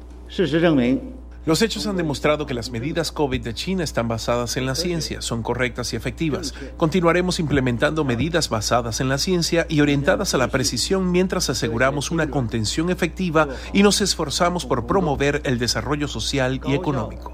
Los 1.46 1.62
hechos 1.62 1.86
han 1.86 1.96
demostrado 1.96 2.44
que 2.44 2.54
las 2.54 2.70
medidas 2.70 3.12
COVID 3.12 3.40
de 3.40 3.54
China 3.54 3.84
están 3.84 4.08
basadas 4.08 4.56
en 4.56 4.66
la 4.66 4.74
ciencia, 4.74 5.22
son 5.22 5.44
correctas 5.44 5.92
y 5.92 5.96
efectivas. 5.96 6.52
Continuaremos 6.76 7.38
implementando 7.38 8.04
medidas 8.04 8.48
basadas 8.48 9.00
en 9.00 9.08
la 9.08 9.16
ciencia 9.16 9.64
y 9.68 9.80
orientadas 9.80 10.34
a 10.34 10.38
la 10.38 10.48
precisión 10.48 11.12
mientras 11.12 11.48
aseguramos 11.48 12.10
una 12.10 12.30
contención 12.30 12.90
efectiva 12.90 13.46
y 13.72 13.84
nos 13.84 14.00
esforzamos 14.00 14.66
por 14.66 14.88
promover 14.88 15.40
el 15.44 15.60
desarrollo 15.60 16.08
social 16.08 16.60
y 16.66 16.74
económico. 16.74 17.32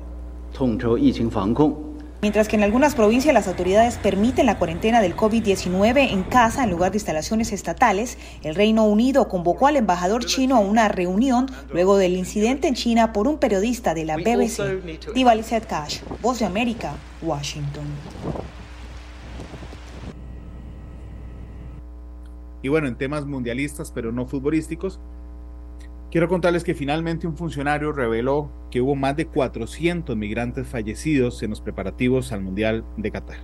Mientras 2.22 2.46
que 2.46 2.54
en 2.54 2.62
algunas 2.62 2.94
provincias 2.94 3.34
las 3.34 3.48
autoridades 3.48 3.98
permiten 3.98 4.46
la 4.46 4.56
cuarentena 4.56 5.02
del 5.02 5.16
COVID-19 5.16 6.12
en 6.12 6.22
casa 6.22 6.62
en 6.62 6.70
lugar 6.70 6.92
de 6.92 6.98
instalaciones 6.98 7.50
estatales, 7.50 8.16
el 8.44 8.54
Reino 8.54 8.84
Unido 8.84 9.26
convocó 9.26 9.66
al 9.66 9.74
embajador 9.74 10.24
chino 10.24 10.54
a 10.54 10.60
una 10.60 10.86
reunión 10.86 11.50
luego 11.72 11.96
del 11.96 12.16
incidente 12.16 12.68
en 12.68 12.74
China 12.74 13.12
por 13.12 13.26
un 13.26 13.38
periodista 13.38 13.92
de 13.92 14.04
la 14.04 14.18
BBC. 14.18 15.12
Diva 15.16 15.34
Cash, 15.68 16.02
Voz 16.22 16.38
de 16.38 16.44
América, 16.44 16.94
Washington. 17.22 17.86
Y 22.62 22.68
bueno, 22.68 22.86
en 22.86 22.96
temas 22.96 23.26
mundialistas, 23.26 23.90
pero 23.90 24.12
no 24.12 24.28
futbolísticos, 24.28 25.00
Quiero 26.12 26.28
contarles 26.28 26.62
que 26.62 26.74
finalmente 26.74 27.26
un 27.26 27.38
funcionario 27.38 27.90
reveló 27.90 28.52
que 28.70 28.82
hubo 28.82 28.94
más 28.94 29.16
de 29.16 29.24
400 29.24 30.14
migrantes 30.14 30.68
fallecidos 30.68 31.42
en 31.42 31.48
los 31.48 31.62
preparativos 31.62 32.32
al 32.32 32.42
Mundial 32.42 32.84
de 32.98 33.10
Qatar. 33.10 33.38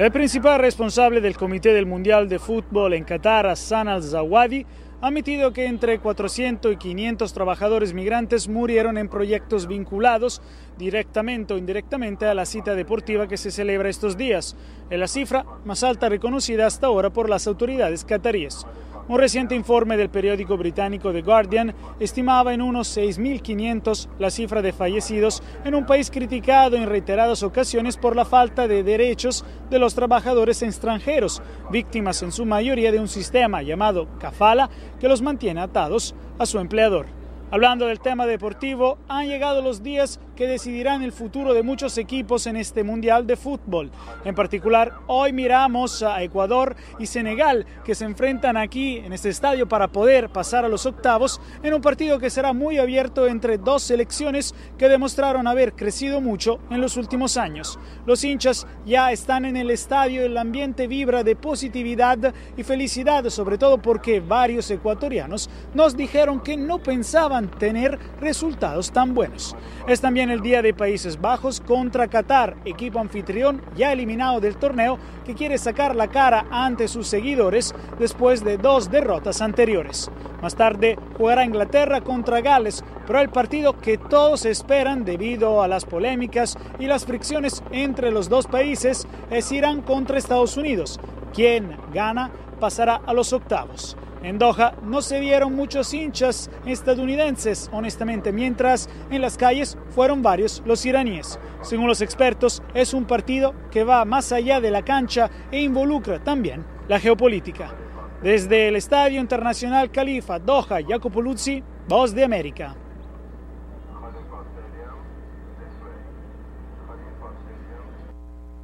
El 0.00 0.10
principal 0.10 0.58
responsable 0.58 1.20
del 1.20 1.36
Comité 1.36 1.72
del 1.72 1.86
Mundial 1.86 2.28
de 2.28 2.40
Fútbol 2.40 2.94
en 2.94 3.04
Qatar, 3.04 3.46
Hassan 3.46 3.86
al-Zawadi, 3.86 4.66
ha 5.00 5.06
admitido 5.06 5.52
que 5.52 5.66
entre 5.66 6.00
400 6.00 6.72
y 6.72 6.76
500 6.76 7.32
trabajadores 7.32 7.94
migrantes 7.94 8.48
murieron 8.48 8.98
en 8.98 9.08
proyectos 9.08 9.68
vinculados 9.68 10.42
directamente 10.78 11.54
o 11.54 11.58
indirectamente 11.58 12.26
a 12.26 12.34
la 12.34 12.46
cita 12.46 12.74
deportiva 12.74 13.28
que 13.28 13.36
se 13.36 13.50
celebra 13.50 13.88
estos 13.88 14.16
días, 14.16 14.56
en 14.90 15.00
la 15.00 15.08
cifra 15.08 15.44
más 15.64 15.82
alta 15.82 16.08
reconocida 16.08 16.66
hasta 16.66 16.86
ahora 16.86 17.10
por 17.10 17.28
las 17.28 17.46
autoridades 17.46 18.04
cataríes. 18.04 18.66
Un 19.08 19.18
reciente 19.18 19.56
informe 19.56 19.96
del 19.96 20.10
periódico 20.10 20.56
británico 20.56 21.12
The 21.12 21.22
Guardian 21.22 21.74
estimaba 21.98 22.54
en 22.54 22.62
unos 22.62 22.96
6.500 22.96 24.08
la 24.20 24.30
cifra 24.30 24.62
de 24.62 24.72
fallecidos 24.72 25.42
en 25.64 25.74
un 25.74 25.86
país 25.86 26.08
criticado 26.08 26.76
en 26.76 26.88
reiteradas 26.88 27.42
ocasiones 27.42 27.96
por 27.96 28.14
la 28.14 28.24
falta 28.24 28.68
de 28.68 28.84
derechos 28.84 29.44
de 29.70 29.80
los 29.80 29.96
trabajadores 29.96 30.62
extranjeros, 30.62 31.42
víctimas 31.70 32.22
en 32.22 32.30
su 32.30 32.46
mayoría 32.46 32.92
de 32.92 33.00
un 33.00 33.08
sistema 33.08 33.60
llamado 33.60 34.06
kafala 34.20 34.70
que 35.00 35.08
los 35.08 35.20
mantiene 35.20 35.60
atados 35.60 36.14
a 36.38 36.46
su 36.46 36.60
empleador. 36.60 37.06
Hablando 37.50 37.86
del 37.88 38.00
tema 38.00 38.24
deportivo, 38.26 38.98
han 39.08 39.26
llegado 39.26 39.60
los 39.60 39.82
días 39.82 40.20
que 40.36 40.46
decidirán 40.46 41.02
el 41.02 41.12
futuro 41.12 41.54
de 41.54 41.62
muchos 41.62 41.98
equipos 41.98 42.46
en 42.46 42.56
este 42.56 42.84
Mundial 42.84 43.26
de 43.26 43.36
Fútbol. 43.36 43.90
En 44.24 44.34
particular, 44.34 44.92
hoy 45.06 45.32
miramos 45.32 46.02
a 46.02 46.22
Ecuador 46.22 46.76
y 46.98 47.06
Senegal 47.06 47.66
que 47.84 47.94
se 47.94 48.04
enfrentan 48.04 48.56
aquí 48.56 48.98
en 48.98 49.12
este 49.12 49.28
estadio 49.28 49.68
para 49.68 49.88
poder 49.88 50.30
pasar 50.30 50.64
a 50.64 50.68
los 50.68 50.86
octavos 50.86 51.40
en 51.62 51.74
un 51.74 51.80
partido 51.80 52.18
que 52.18 52.30
será 52.30 52.52
muy 52.52 52.78
abierto 52.78 53.26
entre 53.26 53.58
dos 53.58 53.82
selecciones 53.82 54.54
que 54.78 54.88
demostraron 54.88 55.46
haber 55.46 55.74
crecido 55.74 56.20
mucho 56.20 56.60
en 56.70 56.80
los 56.80 56.96
últimos 56.96 57.36
años. 57.36 57.78
Los 58.06 58.24
hinchas 58.24 58.66
ya 58.86 59.12
están 59.12 59.44
en 59.44 59.56
el 59.56 59.70
estadio, 59.70 60.24
el 60.24 60.36
ambiente 60.36 60.86
vibra 60.86 61.22
de 61.22 61.36
positividad 61.36 62.34
y 62.56 62.62
felicidad, 62.62 63.28
sobre 63.28 63.58
todo 63.58 63.78
porque 63.78 64.20
varios 64.20 64.70
ecuatorianos 64.70 65.50
nos 65.74 65.96
dijeron 65.96 66.40
que 66.40 66.56
no 66.56 66.78
pensaban 66.78 67.50
tener 67.50 67.98
resultados 68.20 68.92
tan 68.92 69.14
buenos. 69.14 69.56
Es 69.86 70.00
también 70.00 70.21
el 70.30 70.40
día 70.40 70.62
de 70.62 70.74
Países 70.74 71.20
Bajos 71.20 71.60
contra 71.60 72.08
Qatar, 72.08 72.56
equipo 72.64 72.98
anfitrión 72.98 73.62
ya 73.76 73.92
eliminado 73.92 74.40
del 74.40 74.56
torneo 74.56 74.98
que 75.24 75.34
quiere 75.34 75.58
sacar 75.58 75.96
la 75.96 76.08
cara 76.08 76.46
ante 76.50 76.88
sus 76.88 77.06
seguidores 77.06 77.74
después 77.98 78.44
de 78.44 78.58
dos 78.58 78.90
derrotas 78.90 79.40
anteriores. 79.40 80.10
Más 80.40 80.54
tarde 80.54 80.98
jugará 81.16 81.44
Inglaterra 81.44 82.00
contra 82.00 82.40
Gales, 82.40 82.84
pero 83.06 83.20
el 83.20 83.30
partido 83.30 83.78
que 83.78 83.98
todos 83.98 84.44
esperan 84.44 85.04
debido 85.04 85.62
a 85.62 85.68
las 85.68 85.84
polémicas 85.84 86.56
y 86.78 86.86
las 86.86 87.04
fricciones 87.04 87.62
entre 87.70 88.10
los 88.10 88.28
dos 88.28 88.46
países 88.46 89.06
es 89.30 89.50
Irán 89.52 89.82
contra 89.82 90.18
Estados 90.18 90.56
Unidos. 90.56 91.00
Quien 91.32 91.76
gana 91.92 92.30
pasará 92.60 93.00
a 93.06 93.12
los 93.12 93.32
octavos. 93.32 93.96
En 94.22 94.38
Doha 94.38 94.74
no 94.82 95.02
se 95.02 95.18
vieron 95.18 95.56
muchos 95.56 95.92
hinchas 95.92 96.48
estadounidenses, 96.64 97.68
honestamente, 97.72 98.32
mientras 98.32 98.88
en 99.10 99.20
las 99.20 99.36
calles 99.36 99.76
fueron 99.90 100.22
varios 100.22 100.62
los 100.64 100.86
iraníes. 100.86 101.40
Según 101.62 101.88
los 101.88 102.00
expertos, 102.00 102.62
es 102.72 102.94
un 102.94 103.04
partido 103.04 103.52
que 103.72 103.82
va 103.82 104.04
más 104.04 104.30
allá 104.30 104.60
de 104.60 104.70
la 104.70 104.82
cancha 104.82 105.28
e 105.50 105.60
involucra 105.60 106.22
también 106.22 106.64
la 106.86 107.00
geopolítica. 107.00 107.74
Desde 108.22 108.68
el 108.68 108.76
Estadio 108.76 109.20
Internacional 109.20 109.90
Califa, 109.90 110.38
Doha, 110.38 110.78
Jacopo 110.86 111.20
Luzzi, 111.20 111.64
Voz 111.88 112.14
de 112.14 112.22
América. 112.22 112.76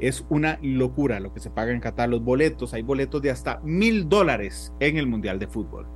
Es 0.01 0.25
una 0.29 0.59
locura 0.63 1.21
lo 1.21 1.33
que 1.33 1.41
se 1.41 1.51
paga 1.51 1.73
en 1.73 1.81
Qatar. 1.81 2.09
Los 2.09 2.23
boletos, 2.23 2.75
hay 2.75 2.83
boletos 2.83 3.21
de 3.23 3.31
hasta 3.31 3.61
mil 3.63 4.09
dólares 4.09 4.73
en 4.81 4.97
el 4.97 5.07
Mundial 5.07 5.39
de 5.39 5.49
Fútbol. 5.49 5.87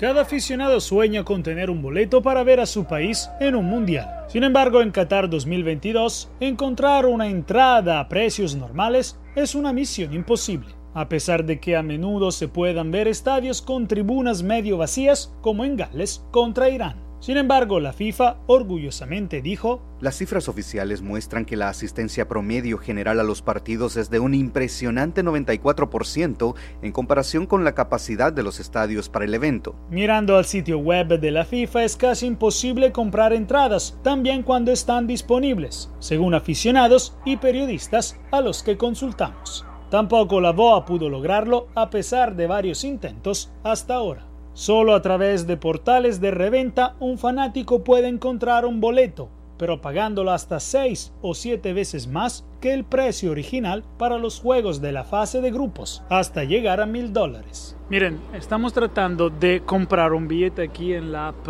Cada 0.00 0.22
aficionado 0.22 0.80
sueña 0.80 1.24
con 1.24 1.42
tener 1.42 1.68
un 1.68 1.82
boleto 1.82 2.22
para 2.22 2.42
ver 2.42 2.58
a 2.58 2.64
su 2.64 2.86
país 2.86 3.28
en 3.38 3.54
un 3.54 3.66
mundial. 3.66 4.08
Sin 4.28 4.44
embargo, 4.44 4.80
en 4.80 4.92
Qatar 4.92 5.28
2022, 5.28 6.30
encontrar 6.40 7.04
una 7.04 7.26
entrada 7.26 8.00
a 8.00 8.08
precios 8.08 8.56
normales 8.56 9.20
es 9.36 9.54
una 9.54 9.74
misión 9.74 10.14
imposible, 10.14 10.68
a 10.94 11.10
pesar 11.10 11.44
de 11.44 11.60
que 11.60 11.76
a 11.76 11.82
menudo 11.82 12.30
se 12.30 12.48
puedan 12.48 12.90
ver 12.90 13.08
estadios 13.08 13.60
con 13.60 13.88
tribunas 13.88 14.42
medio 14.42 14.78
vacías, 14.78 15.36
como 15.42 15.66
en 15.66 15.76
Gales 15.76 16.24
contra 16.30 16.70
Irán. 16.70 17.09
Sin 17.20 17.36
embargo, 17.36 17.80
la 17.80 17.92
FIFA 17.92 18.38
orgullosamente 18.46 19.42
dijo, 19.42 19.82
Las 20.00 20.16
cifras 20.16 20.48
oficiales 20.48 21.02
muestran 21.02 21.44
que 21.44 21.54
la 21.54 21.68
asistencia 21.68 22.26
promedio 22.26 22.78
general 22.78 23.20
a 23.20 23.22
los 23.22 23.42
partidos 23.42 23.98
es 23.98 24.08
de 24.08 24.20
un 24.20 24.32
impresionante 24.32 25.22
94% 25.22 26.54
en 26.80 26.92
comparación 26.92 27.44
con 27.44 27.62
la 27.62 27.74
capacidad 27.74 28.32
de 28.32 28.42
los 28.42 28.58
estadios 28.58 29.10
para 29.10 29.26
el 29.26 29.34
evento. 29.34 29.76
Mirando 29.90 30.38
al 30.38 30.46
sitio 30.46 30.78
web 30.78 31.20
de 31.20 31.30
la 31.30 31.44
FIFA 31.44 31.84
es 31.84 31.96
casi 31.98 32.26
imposible 32.26 32.90
comprar 32.90 33.34
entradas, 33.34 33.98
también 34.02 34.42
cuando 34.42 34.72
están 34.72 35.06
disponibles, 35.06 35.90
según 35.98 36.32
aficionados 36.32 37.14
y 37.26 37.36
periodistas 37.36 38.18
a 38.32 38.40
los 38.40 38.62
que 38.62 38.78
consultamos. 38.78 39.66
Tampoco 39.90 40.40
la 40.40 40.52
BOA 40.52 40.86
pudo 40.86 41.10
lograrlo 41.10 41.66
a 41.74 41.90
pesar 41.90 42.34
de 42.34 42.46
varios 42.46 42.82
intentos 42.84 43.52
hasta 43.62 43.94
ahora. 43.94 44.29
Solo 44.52 44.94
a 44.94 45.02
través 45.02 45.46
de 45.46 45.56
portales 45.56 46.20
de 46.20 46.30
reventa 46.30 46.96
un 46.98 47.18
fanático 47.18 47.84
puede 47.84 48.08
encontrar 48.08 48.66
un 48.66 48.80
boleto, 48.80 49.30
pero 49.56 49.80
pagándolo 49.80 50.32
hasta 50.32 50.58
6 50.58 51.12
o 51.22 51.34
7 51.34 51.72
veces 51.72 52.08
más 52.08 52.44
que 52.60 52.74
el 52.74 52.84
precio 52.84 53.30
original 53.30 53.84
para 53.96 54.18
los 54.18 54.40
juegos 54.40 54.80
de 54.80 54.92
la 54.92 55.04
fase 55.04 55.40
de 55.40 55.50
grupos, 55.50 56.02
hasta 56.08 56.44
llegar 56.44 56.80
a 56.80 56.86
mil 56.86 57.12
dólares. 57.12 57.76
Miren, 57.88 58.20
estamos 58.34 58.72
tratando 58.72 59.30
de 59.30 59.62
comprar 59.64 60.12
un 60.12 60.28
billete 60.28 60.62
aquí 60.62 60.94
en 60.94 61.12
la 61.12 61.28
app 61.28 61.46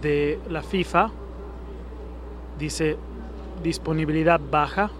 de 0.00 0.38
la 0.48 0.62
FIFA. 0.62 1.10
Dice 2.58 2.96
disponibilidad 3.62 4.40
baja. 4.40 4.90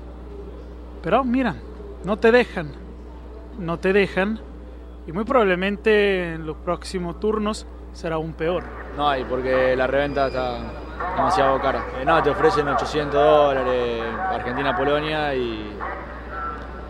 Pero 1.02 1.24
miran, 1.24 1.60
no 2.04 2.18
te 2.18 2.32
dejan. 2.32 2.72
No 3.58 3.78
te 3.78 3.92
dejan 3.92 4.40
y 5.06 5.12
muy 5.12 5.24
probablemente 5.24 6.34
en 6.34 6.46
los 6.46 6.56
próximos 6.56 7.20
turnos 7.20 7.66
será 7.92 8.16
aún 8.16 8.32
peor. 8.32 8.64
No 8.96 9.08
hay, 9.08 9.24
porque 9.24 9.74
la 9.76 9.86
reventa 9.86 10.28
está 10.28 10.58
demasiado 11.16 11.60
cara. 11.60 11.84
Eh, 12.00 12.04
no, 12.04 12.22
te 12.22 12.30
ofrecen 12.30 12.68
800 12.68 13.12
dólares 13.12 14.02
Argentina-Polonia 14.30 15.34
y 15.34 15.72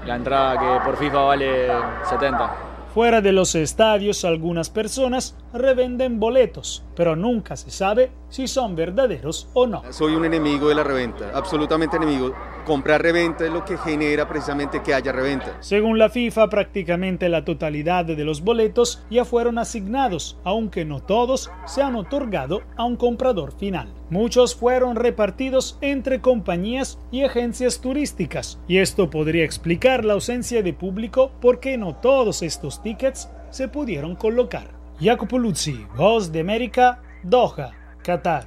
la 0.06 0.16
entrada 0.16 0.58
que 0.58 0.84
por 0.84 0.96
FIFA 0.96 1.22
vale 1.22 1.68
70. 2.04 2.56
Fuera 2.94 3.20
de 3.20 3.32
los 3.32 3.54
estadios, 3.54 4.24
algunas 4.24 4.70
personas 4.70 5.36
revenden 5.54 6.18
boletos, 6.18 6.84
pero 6.96 7.16
nunca 7.16 7.56
se 7.56 7.70
sabe 7.70 8.10
si 8.28 8.48
son 8.48 8.74
verdaderos 8.74 9.48
o 9.54 9.66
no. 9.66 9.82
Soy 9.90 10.14
un 10.14 10.24
enemigo 10.24 10.68
de 10.68 10.74
la 10.74 10.82
reventa, 10.82 11.30
absolutamente 11.32 11.96
enemigo. 11.96 12.34
Comprar 12.66 13.02
reventa 13.02 13.44
es 13.44 13.52
lo 13.52 13.64
que 13.64 13.76
genera 13.76 14.26
precisamente 14.28 14.82
que 14.82 14.94
haya 14.94 15.12
reventa. 15.12 15.56
Según 15.60 15.98
la 15.98 16.08
FIFA, 16.08 16.48
prácticamente 16.48 17.28
la 17.28 17.44
totalidad 17.44 18.04
de 18.04 18.24
los 18.24 18.42
boletos 18.42 19.04
ya 19.10 19.24
fueron 19.24 19.58
asignados, 19.58 20.38
aunque 20.44 20.84
no 20.84 21.00
todos 21.00 21.50
se 21.66 21.82
han 21.82 21.94
otorgado 21.94 22.62
a 22.76 22.84
un 22.84 22.96
comprador 22.96 23.52
final. 23.52 23.92
Muchos 24.10 24.54
fueron 24.54 24.96
repartidos 24.96 25.78
entre 25.80 26.20
compañías 26.20 26.98
y 27.10 27.22
agencias 27.22 27.80
turísticas, 27.80 28.58
y 28.66 28.78
esto 28.78 29.10
podría 29.10 29.44
explicar 29.44 30.04
la 30.04 30.14
ausencia 30.14 30.62
de 30.62 30.72
público 30.72 31.32
porque 31.40 31.76
no 31.76 31.94
todos 31.96 32.42
estos 32.42 32.82
tickets 32.82 33.28
se 33.50 33.68
pudieron 33.68 34.16
colocar. 34.16 34.73
Jacopo 35.00 35.38
Luzzi, 35.38 35.86
Voz 35.96 36.30
de 36.30 36.40
América, 36.40 37.02
Doha, 37.22 37.72
Qatar. 38.02 38.46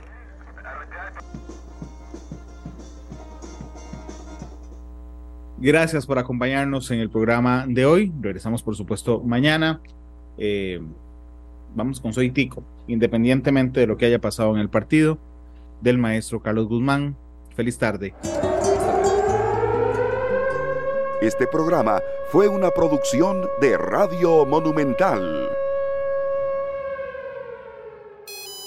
Gracias 5.59 6.05
por 6.05 6.19
acompañarnos 6.19 6.91
en 6.91 6.99
el 6.99 7.09
programa 7.09 7.65
de 7.67 7.85
hoy. 7.85 8.13
Regresamos, 8.21 8.61
por 8.61 8.75
supuesto, 8.75 9.21
mañana. 9.21 9.81
Eh, 10.37 10.79
vamos 11.75 11.99
con 11.99 12.13
Soy 12.13 12.29
Tico, 12.29 12.63
independientemente 12.87 13.79
de 13.79 13.87
lo 13.87 13.97
que 13.97 14.05
haya 14.05 14.21
pasado 14.21 14.53
en 14.53 14.61
el 14.61 14.69
partido, 14.69 15.17
del 15.81 15.97
maestro 15.97 16.41
Carlos 16.41 16.67
Guzmán. 16.67 17.17
Feliz 17.55 17.77
tarde. 17.77 18.13
Este 21.21 21.47
programa 21.47 21.99
fue 22.29 22.47
una 22.47 22.69
producción 22.69 23.47
de 23.59 23.77
Radio 23.77 24.45
Monumental. 24.45 25.49